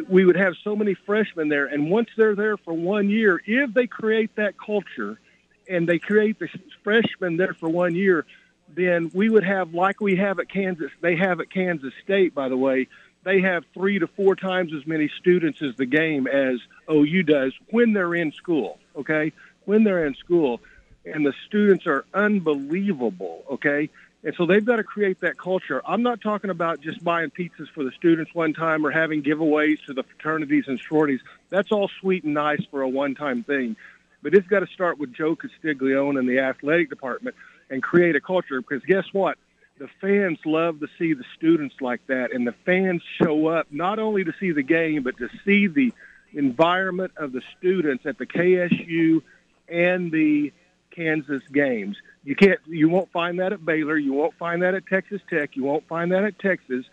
[0.06, 1.64] we would have so many freshmen there.
[1.64, 5.18] And once they're there for one year, if they create that culture
[5.66, 6.48] and they create the
[6.84, 8.26] freshmen there for one year,
[8.74, 12.48] then we would have, like we have at Kansas, they have at Kansas State, by
[12.48, 12.88] the way,
[13.24, 17.52] they have three to four times as many students as the game as OU does
[17.70, 19.33] when they're in school, okay?
[19.64, 20.61] When they're in school.
[21.05, 23.90] And the students are unbelievable, okay?
[24.22, 25.81] And so they've got to create that culture.
[25.87, 29.85] I'm not talking about just buying pizzas for the students one time or having giveaways
[29.87, 31.20] to the fraternities and sororities.
[31.50, 33.76] That's all sweet and nice for a one-time thing.
[34.22, 37.37] But it's got to start with Joe Castiglione and the athletic department
[37.70, 39.38] and create a culture because guess what?
[39.79, 43.98] The fans love to see the students like that, and the fans show up not
[43.98, 45.92] only to see the game, but to see the
[46.33, 49.22] environment of the students at the KSU
[49.68, 50.52] and the
[50.90, 51.96] Kansas games.
[52.24, 53.98] You can't, you won't find that at Baylor.
[53.98, 55.57] You won't find that at Texas Tech.
[55.57, 56.87] You won't find that at Texas.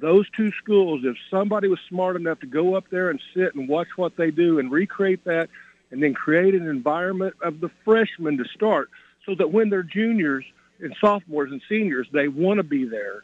[0.00, 3.68] Those two schools, if somebody was smart enough to go up there and sit and
[3.68, 5.50] watch what they do and recreate that,
[5.90, 8.88] and then create an environment of the freshmen to start,
[9.26, 10.44] so that when they're juniors
[10.80, 13.22] and sophomores and seniors, they want to be there.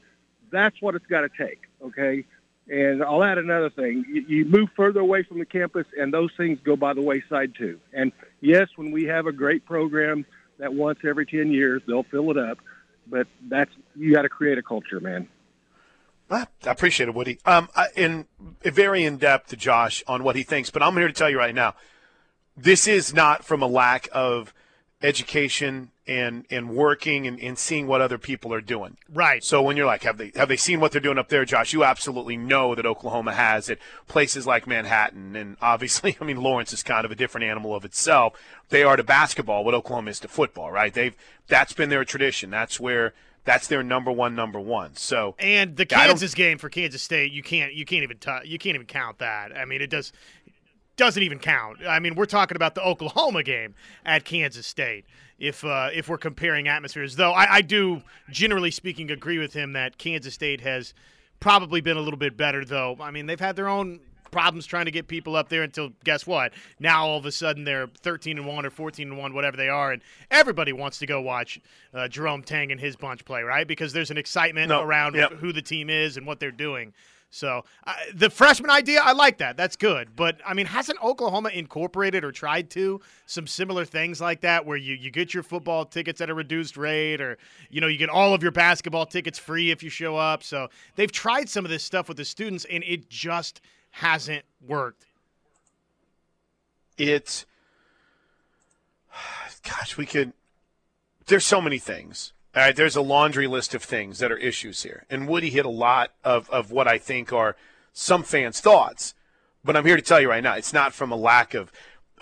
[0.51, 1.63] That's what it's got to take.
[1.83, 2.25] Okay.
[2.69, 4.05] And I'll add another thing.
[4.29, 7.79] You, move further away from the campus, and those things go by the wayside too.
[7.93, 10.27] And yes, when we have a great program
[10.59, 12.59] that once every 10 years, they'll fill it up.
[13.07, 15.29] But that's you got to create a culture, man.
[16.29, 17.39] I appreciate it, Woody.
[17.45, 18.27] Um, I, in
[18.63, 21.55] very in depth Josh on what he thinks, but I'm here to tell you right
[21.55, 21.75] now,
[22.57, 24.53] this is not from a lack of
[25.03, 28.97] education and and working and, and seeing what other people are doing.
[29.13, 29.45] Right.
[29.45, 31.73] So when you're like, have they have they seen what they're doing up there, Josh?
[31.73, 33.79] You absolutely know that Oklahoma has it.
[34.07, 37.85] Places like Manhattan and obviously, I mean Lawrence is kind of a different animal of
[37.85, 38.35] itself.
[38.69, 40.93] They are to basketball what Oklahoma is to football, right?
[40.93, 41.17] They've
[41.49, 42.51] that's been their tradition.
[42.51, 43.13] That's where
[43.47, 44.97] that's their number one, number one.
[44.97, 48.59] So and the Kansas game for Kansas State, you can't you can't even t- you
[48.59, 49.57] can't even count that.
[49.57, 50.13] I mean, it does
[50.97, 51.79] doesn't even count.
[51.87, 55.05] I mean, we're talking about the Oklahoma game at Kansas State.
[55.39, 59.75] If uh, if we're comparing atmospheres, though, I, I do generally speaking agree with him
[59.75, 60.95] that Kansas State has
[61.41, 62.65] probably been a little bit better.
[62.65, 65.91] Though, I mean, they've had their own problems trying to get people up there until
[66.05, 66.53] guess what?
[66.79, 69.69] Now all of a sudden they're 13 and 1 or 14 and 1 whatever they
[69.69, 71.61] are and everybody wants to go watch
[71.95, 73.67] uh, Jerome Tang and his bunch play, right?
[73.67, 75.33] Because there's an excitement no, around yep.
[75.33, 76.93] who the team is and what they're doing.
[77.37, 79.59] So uh, the freshman idea, I like that.
[79.59, 80.17] That's good.
[80.17, 84.79] But I mean, hasn't Oklahoma incorporated or tried to some similar things like that, where
[84.79, 87.37] you you get your football tickets at a reduced rate, or
[87.69, 90.43] you know you get all of your basketball tickets free if you show up.
[90.43, 95.05] So they've tried some of this stuff with the students, and it just hasn't worked.
[96.97, 97.45] It's
[99.63, 100.33] gosh, we could.
[101.27, 104.83] There's so many things all right, there's a laundry list of things that are issues
[104.83, 105.05] here.
[105.11, 107.55] And Woody hit a lot of, of what I think are
[107.93, 109.13] some fans' thoughts.
[109.63, 111.71] But I'm here to tell you right now, it's not from a lack of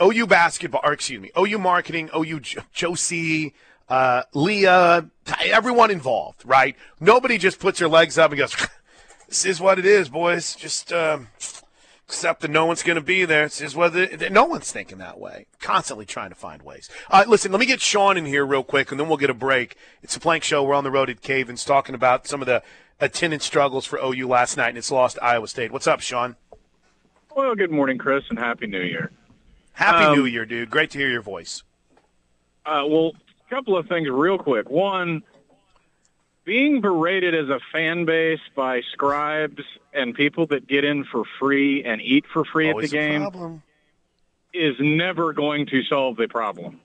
[0.03, 2.40] OU basketball, or excuse me, OU marketing, OU
[2.73, 3.55] Josie,
[3.88, 5.09] uh, Leah,
[5.44, 6.75] everyone involved, right?
[6.99, 8.57] Nobody just puts their legs up and goes,
[9.29, 10.57] this is what it is, boys.
[10.57, 11.29] Just um,
[12.07, 13.45] except that no one's going to be there.
[13.45, 15.47] It's just whether no one's thinking that way.
[15.61, 16.90] Constantly trying to find ways.
[17.11, 19.35] Uh, listen, let me get Sean in here real quick, and then we'll get a
[19.35, 19.77] break.
[20.03, 20.62] It's a Plank Show.
[20.62, 22.62] We're on the road at Cavens talking about some of the
[23.01, 25.73] attendance struggles for OU last night, and it's lost Iowa State.
[25.73, 26.37] What's up, Sean?
[27.35, 29.11] Well, good morning, Chris, and happy New Year.
[29.73, 30.71] Happy um, New Year, dude.
[30.71, 31.62] Great to hear your voice.
[32.64, 33.12] Uh, well,
[33.47, 34.71] a couple of things real quick.
[34.71, 35.23] One,
[36.44, 41.85] being berated as a fan base by scribes and people that get in for free
[41.85, 43.62] and eat for free Always at the game
[44.52, 46.80] is never going to solve the problem.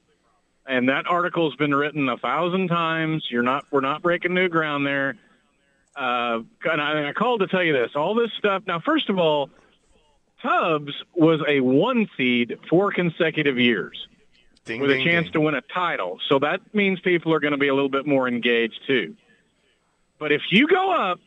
[0.65, 3.26] And that article's been written a thousand times.
[3.30, 3.65] You're not.
[3.72, 5.15] We're not breaking new ground there.
[5.95, 7.91] Uh, and I, I called to tell you this.
[7.95, 8.63] All this stuff.
[8.67, 9.50] Now, first of all,
[10.41, 14.08] Tubbs was a one seed four consecutive years
[14.65, 15.34] ding, with ding, a chance ding.
[15.34, 16.19] to win a title.
[16.30, 19.15] So that means people are going to be a little bit more engaged too.
[20.20, 21.20] But if you go up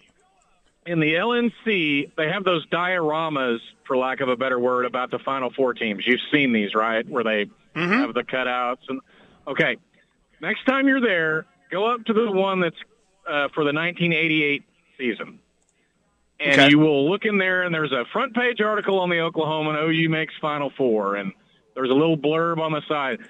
[0.86, 5.18] in the LNC, they have those dioramas, for lack of a better word, about the
[5.18, 6.04] Final Four teams.
[6.06, 7.08] You've seen these, right?
[7.08, 7.92] Where they mm-hmm.
[7.92, 8.88] have the cutouts.
[8.88, 9.00] And
[9.46, 9.76] okay,
[10.40, 12.76] next time you're there, go up to the one that's
[13.26, 14.64] uh, for the 1988
[14.98, 15.38] season,
[16.40, 16.70] and okay.
[16.70, 19.78] you will look in there, and there's a front page article on the Oklahoma and
[19.78, 21.32] OU makes Final Four, and
[21.74, 23.20] there's a little blurb on the side,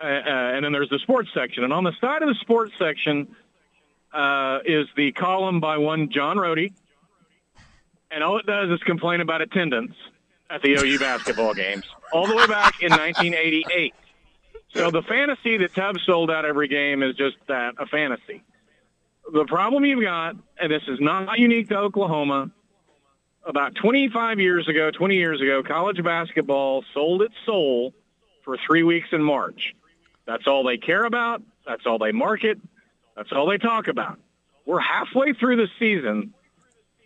[0.00, 2.72] uh, uh, and then there's the sports section, and on the side of the sports
[2.78, 3.28] section
[4.16, 6.72] uh, is the column by one John Rohde,
[8.10, 9.94] and all it does is complain about attendance
[10.48, 13.94] at the OU basketball games, all the way back in 1988.
[14.74, 18.42] So the fantasy that Tubbs sold out every game is just that, a fantasy.
[19.32, 22.50] The problem you've got, and this is not unique to Oklahoma,
[23.44, 27.92] about 25 years ago, 20 years ago, college basketball sold its soul
[28.44, 29.74] for three weeks in March.
[30.26, 31.42] That's all they care about.
[31.66, 32.58] That's all they market.
[33.16, 34.18] That's all they talk about.
[34.66, 36.34] We're halfway through the season.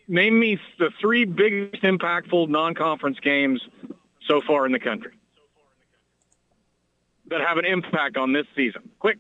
[0.09, 3.61] Name me the three biggest impactful non-conference games
[4.27, 5.13] so far in the country
[7.29, 8.91] that have an impact on this season.
[8.99, 9.19] Quick.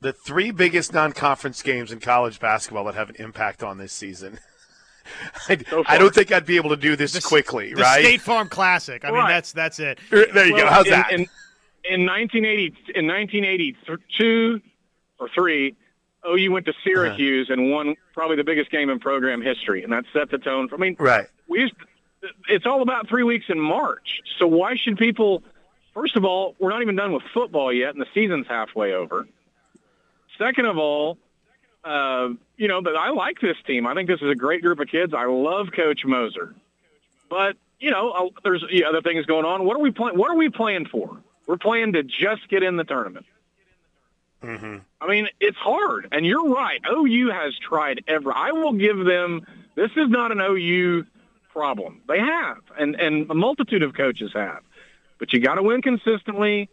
[0.00, 4.38] The three biggest non-conference games in college basketball that have an impact on this season.
[5.48, 7.80] I, So I don't think I'd be able to do this The s- quickly, the
[7.80, 8.04] right?
[8.04, 9.02] State Farm Classic.
[9.04, 9.98] I mean, that's that's it.
[10.10, 10.66] there you go.
[10.66, 11.12] How's in, that?
[11.12, 11.20] In,
[11.84, 14.60] in 1980, in 1982
[15.18, 15.76] or three,
[16.26, 20.04] OU went to Syracuse and won probably the biggest game in program history, and that
[20.12, 20.68] set the tone.
[20.68, 21.26] For, I mean, right.
[21.48, 21.74] we used
[22.48, 24.22] it's all about three weeks in March.
[24.38, 25.42] So why should people?
[25.92, 29.28] First of all, we're not even done with football yet, and the season's halfway over.
[30.38, 31.18] Second of all,
[31.84, 33.86] uh, you know, but I like this team.
[33.86, 35.14] I think this is a great group of kids.
[35.14, 36.54] I love Coach Moser,
[37.28, 39.64] but you know, there's yeah, other things going on.
[39.64, 40.18] What are we playing?
[40.18, 41.18] What are we playing for?
[41.46, 43.26] We're playing to just get in the tournament.
[44.44, 44.76] Mm-hmm.
[45.00, 46.80] I mean, it's hard, and you're right.
[46.90, 48.32] OU has tried ever.
[48.34, 49.46] I will give them.
[49.74, 51.06] This is not an OU
[51.52, 52.02] problem.
[52.06, 54.60] They have, and and a multitude of coaches have.
[55.18, 56.68] But you got to win consistently.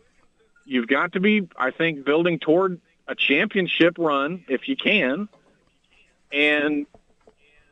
[0.65, 5.29] You've got to be, I think, building toward a championship run if you can.
[6.31, 6.85] And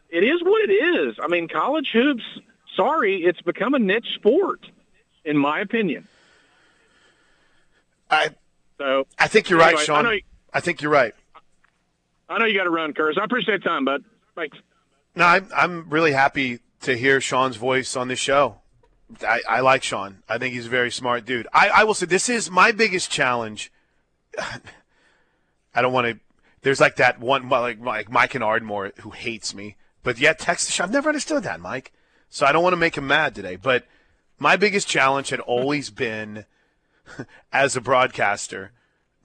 [0.09, 1.17] it is what it is.
[1.21, 2.23] I mean, college hoops.
[2.75, 4.65] Sorry, it's become a niche sport,
[5.25, 6.07] in my opinion.
[8.09, 8.29] I
[8.80, 10.06] So I think you're right, Anyway, I Sean.
[10.08, 11.13] I, you- think you're right.
[12.28, 13.18] I know you got to run, Curtis.
[13.22, 14.04] I appreciate the time, bud.
[14.36, 14.58] Thanks.
[15.15, 18.62] No, I'm, I'm really happy to hear Sean's voice on this show.
[19.28, 20.20] I, I like Sean.
[20.30, 21.48] I think he's a very smart dude.
[21.52, 23.72] I, I will say this is my biggest challenge.
[25.76, 26.20] I don't want to.
[26.62, 30.68] There's like that one, like, like Mike and Ardmore who hates me, but yet text
[30.68, 30.84] the show.
[30.84, 31.92] I've never understood that, Mike.
[32.30, 33.56] So I don't want to make him mad today.
[33.56, 33.86] But
[34.38, 36.46] my biggest challenge had always been,
[37.54, 38.72] as a broadcaster,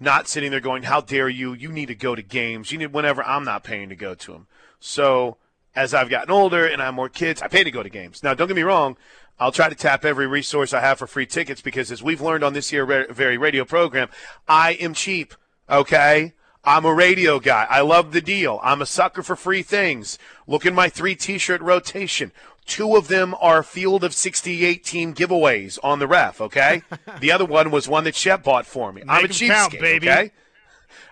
[0.01, 1.53] not sitting there going, "How dare you?
[1.53, 2.73] You need to go to games.
[2.73, 4.47] You need whenever I'm not paying to go to them."
[4.81, 5.39] So
[5.75, 8.23] as I've gotten older and I have more kids, I pay to go to games.
[8.23, 8.97] Now, don't get me wrong.
[9.39, 12.45] I'll try to tap every resource I have for free tickets because, as we've learned
[12.45, 14.09] on this ra- very radio program,
[14.47, 15.35] I am cheap.
[15.69, 16.33] Okay.
[16.67, 17.67] I'm a radio guy.
[17.69, 18.59] I love the deal.
[18.63, 20.19] I'm a sucker for free things.
[20.47, 22.33] Look in my three t-shirt rotation.
[22.67, 26.83] Two of them are Field of 68 team giveaways on the ref, okay?
[27.21, 29.03] the other one was one that Shep bought for me.
[29.07, 30.11] I'm a Make cheapskate, baby.
[30.11, 30.31] okay?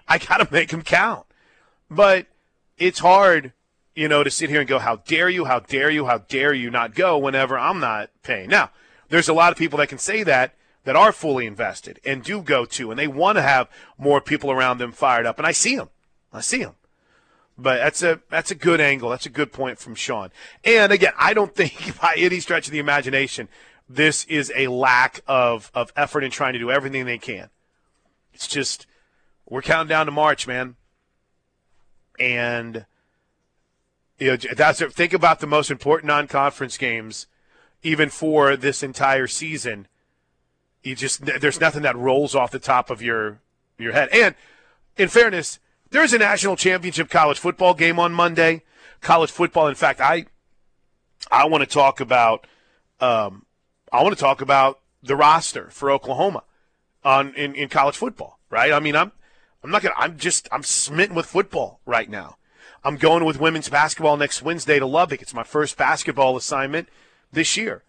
[0.08, 1.26] I got to make them count.
[1.90, 2.26] But
[2.78, 3.52] it's hard,
[3.94, 6.54] you know, to sit here and go, how dare you, how dare you, how dare
[6.54, 8.48] you not go whenever I'm not paying.
[8.48, 8.70] Now,
[9.10, 12.42] there's a lot of people that can say that that are fully invested and do
[12.42, 15.38] go to, and they want to have more people around them fired up.
[15.38, 15.90] And I see them.
[16.32, 16.74] I see them.
[17.62, 19.10] But that's a that's a good angle.
[19.10, 20.30] That's a good point from Sean.
[20.64, 23.48] And again, I don't think by any stretch of the imagination
[23.88, 27.50] this is a lack of of effort in trying to do everything they can.
[28.32, 28.86] It's just
[29.48, 30.76] we're counting down to March, man.
[32.18, 32.86] And
[34.18, 37.26] you know, that's think about the most important non-conference games,
[37.82, 39.88] even for this entire season.
[40.82, 43.40] You just there's nothing that rolls off the top of your
[43.78, 44.08] your head.
[44.12, 44.34] And
[44.96, 45.58] in fairness,
[45.92, 48.62] there's a national championship college football game on Monday.
[49.00, 49.68] College football.
[49.68, 50.26] In fact, I
[51.30, 52.46] I want to talk about
[53.00, 53.46] um,
[53.92, 56.44] I want to talk about the roster for Oklahoma
[57.04, 58.38] on in, in college football.
[58.50, 58.72] Right?
[58.72, 59.12] I mean, I'm
[59.62, 59.94] I'm not gonna.
[59.96, 62.36] I'm just I'm smitten with football right now.
[62.84, 65.22] I'm going with women's basketball next Wednesday to Lubbock.
[65.22, 66.88] It's my first basketball assignment
[67.32, 67.84] this year.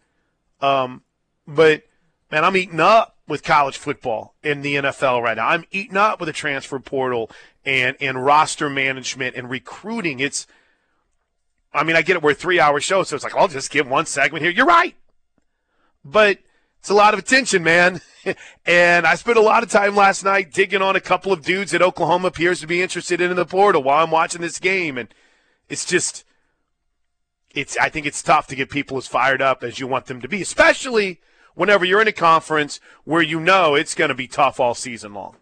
[0.61, 1.03] Um,
[1.47, 1.83] but
[2.31, 5.47] man, I'm eating up with college football in the NFL right now.
[5.47, 7.31] I'm eating up with the transfer portal
[7.65, 10.19] and and roster management and recruiting.
[10.19, 10.47] It's
[11.73, 12.23] I mean, I get it.
[12.23, 14.51] We're a three hour show, so it's like I'll just give one segment here.
[14.51, 14.95] You're right,
[16.03, 16.39] but
[16.79, 18.01] it's a lot of attention, man.
[18.65, 21.71] and I spent a lot of time last night digging on a couple of dudes
[21.71, 24.97] that Oklahoma appears to be interested in in the portal while I'm watching this game,
[24.97, 25.13] and
[25.69, 26.23] it's just
[27.53, 27.77] it's.
[27.77, 30.27] I think it's tough to get people as fired up as you want them to
[30.27, 31.21] be, especially
[31.55, 35.13] whenever you're in a conference where you know it's going to be tough all season
[35.13, 35.37] long.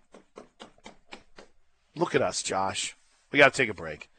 [1.95, 2.95] Look at us, Josh.
[3.31, 4.09] We got to take a break.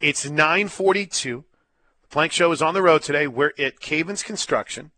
[0.00, 1.44] It's 942.
[2.02, 3.26] The Plank Show is on the road today.
[3.26, 4.92] We're at Cavens Construction.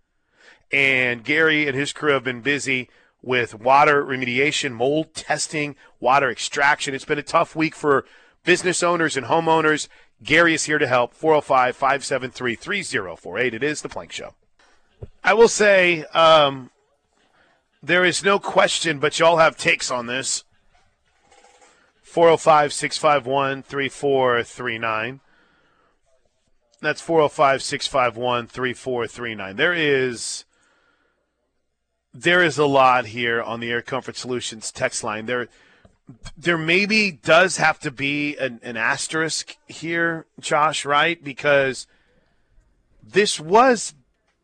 [0.71, 2.91] And Gary and his crew have been busy
[3.23, 6.95] with water remediation, mold testing, water extraction.
[6.95, 8.05] It's been a tough week for
[8.45, 9.89] business owners and homeowners.
[10.23, 11.15] Gary is here to help.
[11.15, 13.55] 405 573 3048.
[13.55, 14.35] It is The Plank Show.
[15.25, 16.71] I will say um,
[17.83, 20.45] there is no question, but y'all have takes on this.
[22.19, 25.21] 405 651 3439.
[26.81, 29.55] That's 405 651 3439.
[29.55, 30.45] There is.
[32.13, 35.27] There is a lot here on the Air Comfort Solutions text line.
[35.27, 35.47] There,
[36.37, 41.23] there maybe does have to be an, an asterisk here, Josh, right?
[41.23, 41.87] Because
[43.01, 43.95] this was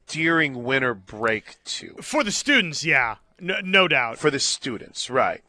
[0.06, 1.96] during winter break too.
[2.00, 4.18] For the students, yeah, no, no doubt.
[4.18, 5.42] For the students, right?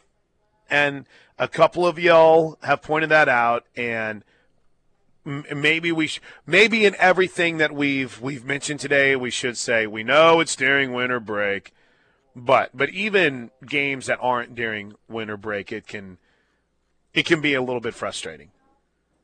[0.70, 1.06] And
[1.38, 4.24] a couple of y'all have pointed that out, and
[5.26, 10.04] maybe we sh- maybe in everything that we've we've mentioned today, we should say we
[10.04, 11.74] know it's during winter break,
[12.36, 16.18] but but even games that aren't during winter break, it can
[17.14, 18.52] it can be a little bit frustrating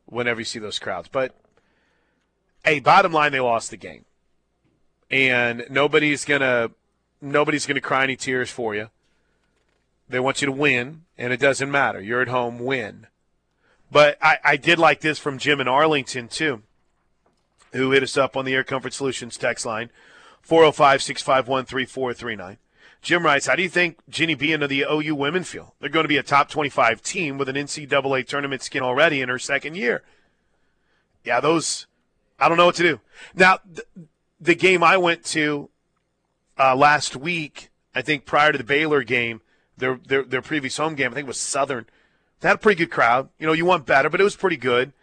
[0.06, 1.08] whenever you see those crowds.
[1.08, 1.36] But
[2.66, 4.06] hey, bottom line, they lost the game,
[5.10, 6.72] and nobody's gonna
[7.22, 8.90] nobody's gonna cry any tears for you.
[10.12, 12.02] They want you to win, and it doesn't matter.
[12.02, 13.08] You're at home, win.
[13.90, 16.64] But I, I did like this from Jim in Arlington too,
[17.72, 19.90] who hit us up on the Air Comfort Solutions text line,
[20.42, 22.58] 405 651 3439.
[23.02, 25.76] Jim writes, How do you think Jennie B and the OU women feel?
[25.80, 29.30] They're going to be a top 25 team with an NCAA tournament skin already in
[29.30, 30.04] her second year.
[31.24, 31.88] Yeah, those,
[32.40, 33.00] I don't know what to do.
[33.34, 33.84] Now, the,
[34.40, 35.70] the game I went to
[36.60, 39.42] uh, last week, I think prior to the Baylor game,
[39.78, 41.86] their, their, their previous home game, I think it was Southern,
[42.40, 43.30] they had a pretty good crowd.
[43.40, 44.94] You know, you want better, but it was pretty good.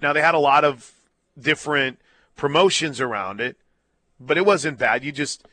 [0.00, 0.92] Now, they had a lot of
[1.38, 2.00] different
[2.36, 3.56] promotions around it,
[4.20, 5.04] but it wasn't bad.
[5.04, 5.46] You just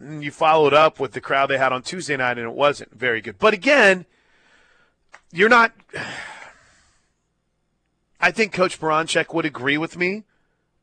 [0.00, 3.20] you followed up with the crowd they had on Tuesday night, and it wasn't very
[3.20, 3.38] good.
[3.38, 4.06] But again,
[5.32, 5.72] you're not.
[8.20, 10.24] I think Coach Baranczyk would agree with me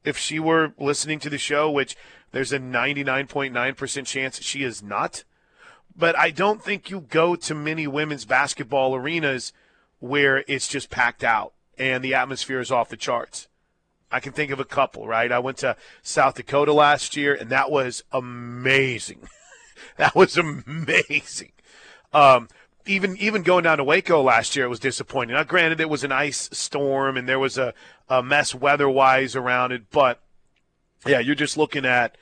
[0.04, 1.96] if she were listening to the show, which
[2.32, 5.24] there's a 99.9% chance she is not.
[6.02, 9.54] But I don't think you go to many women's basketball arenas
[10.00, 13.48] where it's just packed out and the atmosphere is off the charts.
[14.12, 15.32] I can think of a couple, right?
[15.32, 19.30] I went to South Dakota last year, and that was amazing.
[19.98, 21.52] that was amazing.
[22.12, 22.50] Um,
[22.88, 25.36] even even going down to Waco last year, it was disappointing.
[25.36, 27.76] Now, granted, it was an ice storm and there was a,
[28.10, 30.20] a mess weather-wise around it, but
[31.06, 32.18] yeah, you're just looking at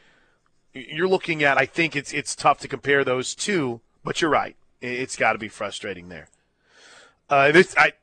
[0.74, 1.58] you're looking at.
[1.58, 4.56] I think it's it's tough to compare those two, but you're right.
[4.82, 6.30] It's got to be frustrating there.
[7.30, 7.94] Uh, this I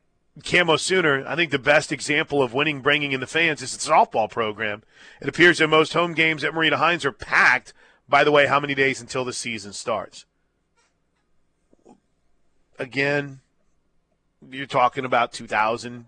[0.43, 3.91] Camo Sooner, I think the best example of winning bringing in the fans is the
[3.91, 4.83] softball program.
[5.21, 7.73] It appears that most home games at Marita Hynes are packed.
[8.07, 10.25] By the way, how many days until the season starts?
[12.77, 13.39] Again,
[14.49, 16.05] you're talking about 2000,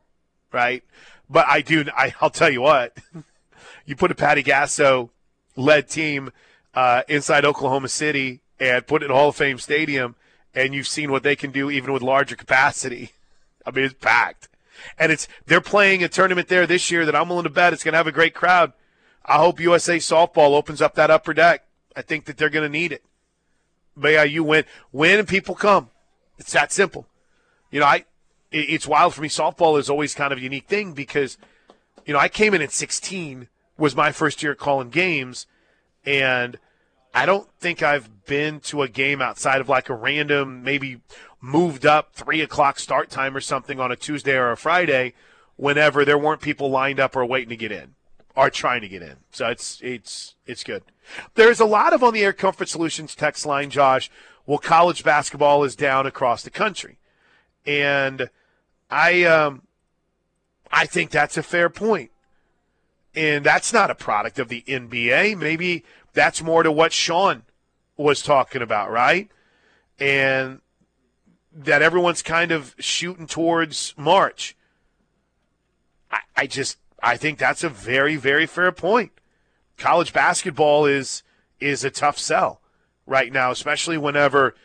[0.53, 0.83] right?
[1.29, 1.85] But I do.
[1.95, 2.95] I, I'll tell you what.
[3.85, 5.09] you put a Patty Gasso
[5.55, 6.31] led team
[6.73, 10.15] uh, inside Oklahoma City and put it in Hall of Fame Stadium,
[10.53, 13.11] and you've seen what they can do even with larger capacity.
[13.65, 14.49] I mean, it's packed.
[14.97, 17.83] And it's they're playing a tournament there this year that I'm willing to bet it's
[17.83, 18.73] going to have a great crowd.
[19.25, 21.65] I hope USA softball opens up that upper deck.
[21.95, 23.03] I think that they're going to need it.
[23.95, 25.89] But yeah, you win, win, and people come.
[26.37, 27.05] It's that simple.
[27.69, 28.05] You know, I
[28.51, 29.27] it's wild for me.
[29.27, 31.37] Softball is always kind of a unique thing because,
[32.05, 33.47] you know, I came in at 16
[33.77, 35.45] was my first year calling games,
[36.09, 36.57] and
[37.13, 41.01] I don't think I've been to a game outside of like a random maybe
[41.39, 45.13] moved up three o'clock start time or something on a Tuesday or a Friday
[45.55, 47.93] whenever there weren't people lined up or waiting to get in
[48.35, 49.17] or trying to get in.
[49.31, 50.81] So it's it's it's good.
[51.35, 54.09] There's a lot of on the Air Comfort Solutions text line, Josh.
[54.47, 56.97] Well, college basketball is down across the country,
[57.67, 58.31] and
[58.89, 59.61] I um,
[60.71, 62.09] I think that's a fair point,
[63.13, 65.37] and that's not a product of the NBA.
[65.37, 65.83] Maybe
[66.13, 67.43] that's more to what Sean
[67.97, 69.29] was talking about, right?
[69.99, 70.61] And
[71.53, 74.55] that everyone's kind of shooting towards March.
[76.11, 79.11] I, I just I think that's a very very fair point.
[79.77, 81.23] College basketball is
[81.59, 82.61] is a tough sell
[83.05, 84.55] right now, especially whenever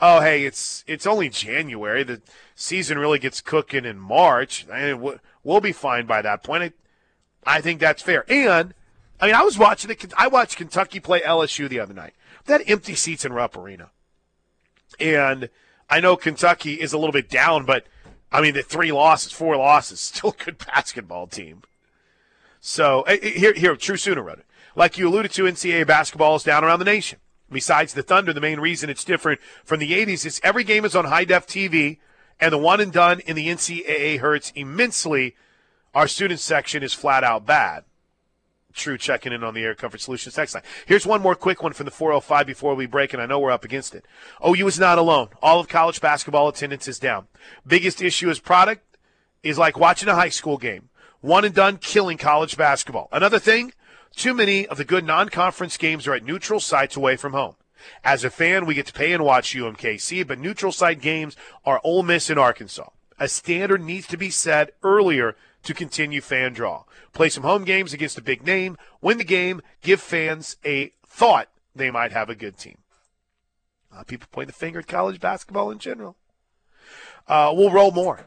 [0.00, 2.20] oh hey it's it's only January the
[2.54, 6.74] season really gets cooking in March and we'll be fine by that point.
[7.46, 8.24] I, I think that's fair.
[8.28, 8.74] And
[9.22, 10.12] I mean I was watching it.
[10.18, 12.12] I watched Kentucky play LSU the other night.
[12.46, 13.90] That empty seats in Rupp Arena,
[14.98, 15.48] and
[15.88, 17.86] I know Kentucky is a little bit down, but
[18.32, 21.62] I mean, the three losses, four losses, still a good basketball team.
[22.60, 24.46] So eh, eh, here, here, True Sooner wrote it.
[24.74, 27.20] Like you alluded to, NCAA basketball is down around the nation.
[27.50, 30.96] Besides the Thunder, the main reason it's different from the 80s is every game is
[30.96, 31.98] on high def TV,
[32.40, 35.36] and the one and done in the NCAA hurts immensely.
[35.94, 37.84] Our student section is flat out bad.
[38.72, 40.64] True checking in on the Air Comfort Solutions text line.
[40.86, 43.50] Here's one more quick one from the 405 before we break, and I know we're
[43.50, 44.04] up against it.
[44.46, 45.28] OU is not alone.
[45.42, 47.26] All of college basketball attendance is down.
[47.66, 48.84] Biggest issue is product
[49.42, 50.88] is like watching a high school game.
[51.20, 53.08] One and done killing college basketball.
[53.12, 53.72] Another thing,
[54.14, 57.54] Too many of the good non conference games are at neutral sites away from home.
[58.04, 61.80] As a fan, we get to pay and watch UMKC, but neutral site games are
[61.82, 62.88] Ole Miss and Arkansas.
[63.18, 66.84] A standard needs to be set earlier to continue fan draw.
[67.12, 71.48] Play some home games against a big name, win the game, give fans a thought
[71.74, 72.78] they might have a good team.
[73.94, 76.16] Uh, people point the finger at college basketball in general.
[77.28, 78.26] Uh, we'll roll more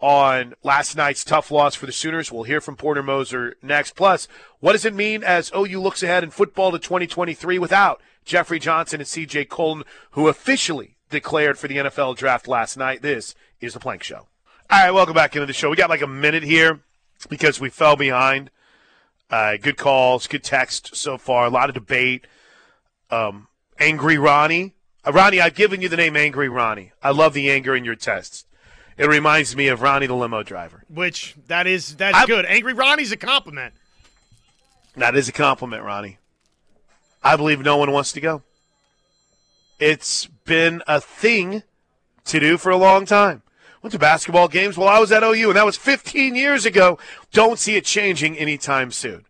[0.00, 2.32] on last night's tough loss for the Sooners.
[2.32, 3.94] We'll hear from Porter Moser next.
[3.94, 4.28] Plus,
[4.60, 9.00] what does it mean as OU looks ahead in football to 2023 without Jeffery Johnson
[9.00, 13.02] and CJ Coldon, who officially declared for the NFL draft last night?
[13.02, 14.26] This is the Plank Show.
[14.72, 15.68] All right, welcome back into the show.
[15.68, 16.78] We got like a minute here
[17.28, 18.50] because we fell behind.
[19.28, 22.28] Uh, good calls, good text so far, a lot of debate.
[23.10, 23.48] Um,
[23.80, 24.76] angry Ronnie.
[25.04, 26.92] Uh, Ronnie, I've given you the name Angry Ronnie.
[27.02, 28.44] I love the anger in your tests.
[28.96, 30.84] It reminds me of Ronnie the limo driver.
[30.88, 32.46] Which that is that's I, good.
[32.46, 33.74] Angry Ronnie's a compliment.
[34.96, 36.18] That is a compliment, Ronnie.
[37.24, 38.44] I believe no one wants to go.
[39.80, 41.64] It's been a thing
[42.26, 43.42] to do for a long time.
[43.82, 46.98] Went to basketball games while I was at OU, and that was 15 years ago.
[47.32, 49.24] Don't see it changing anytime soon.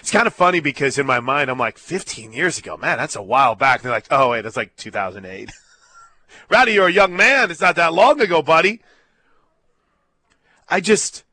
[0.00, 3.16] It's kind of funny because in my mind, I'm like, 15 years ago, man, that's
[3.16, 3.80] a while back.
[3.80, 5.50] And they're like, oh, wait, that's like 2008.
[6.50, 7.50] Rowdy, you're a young man.
[7.50, 8.82] It's not that long ago, buddy.
[10.68, 11.24] I just,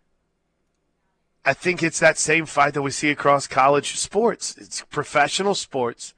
[1.44, 4.56] I think it's that same fight that we see across college sports.
[4.58, 6.14] It's professional sports.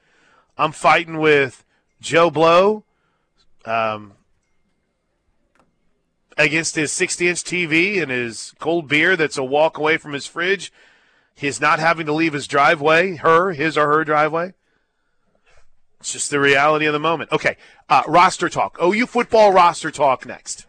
[0.57, 1.65] I'm fighting with
[1.99, 2.83] Joe Blow
[3.65, 4.13] um,
[6.37, 10.27] against his 60 inch TV and his cold beer that's a walk away from his
[10.27, 10.71] fridge.
[11.35, 14.53] his not having to leave his driveway, her, his or her driveway.
[15.99, 17.31] It's just the reality of the moment.
[17.31, 17.57] Okay,
[17.89, 18.77] uh, roster talk.
[18.81, 20.65] OU football roster talk next.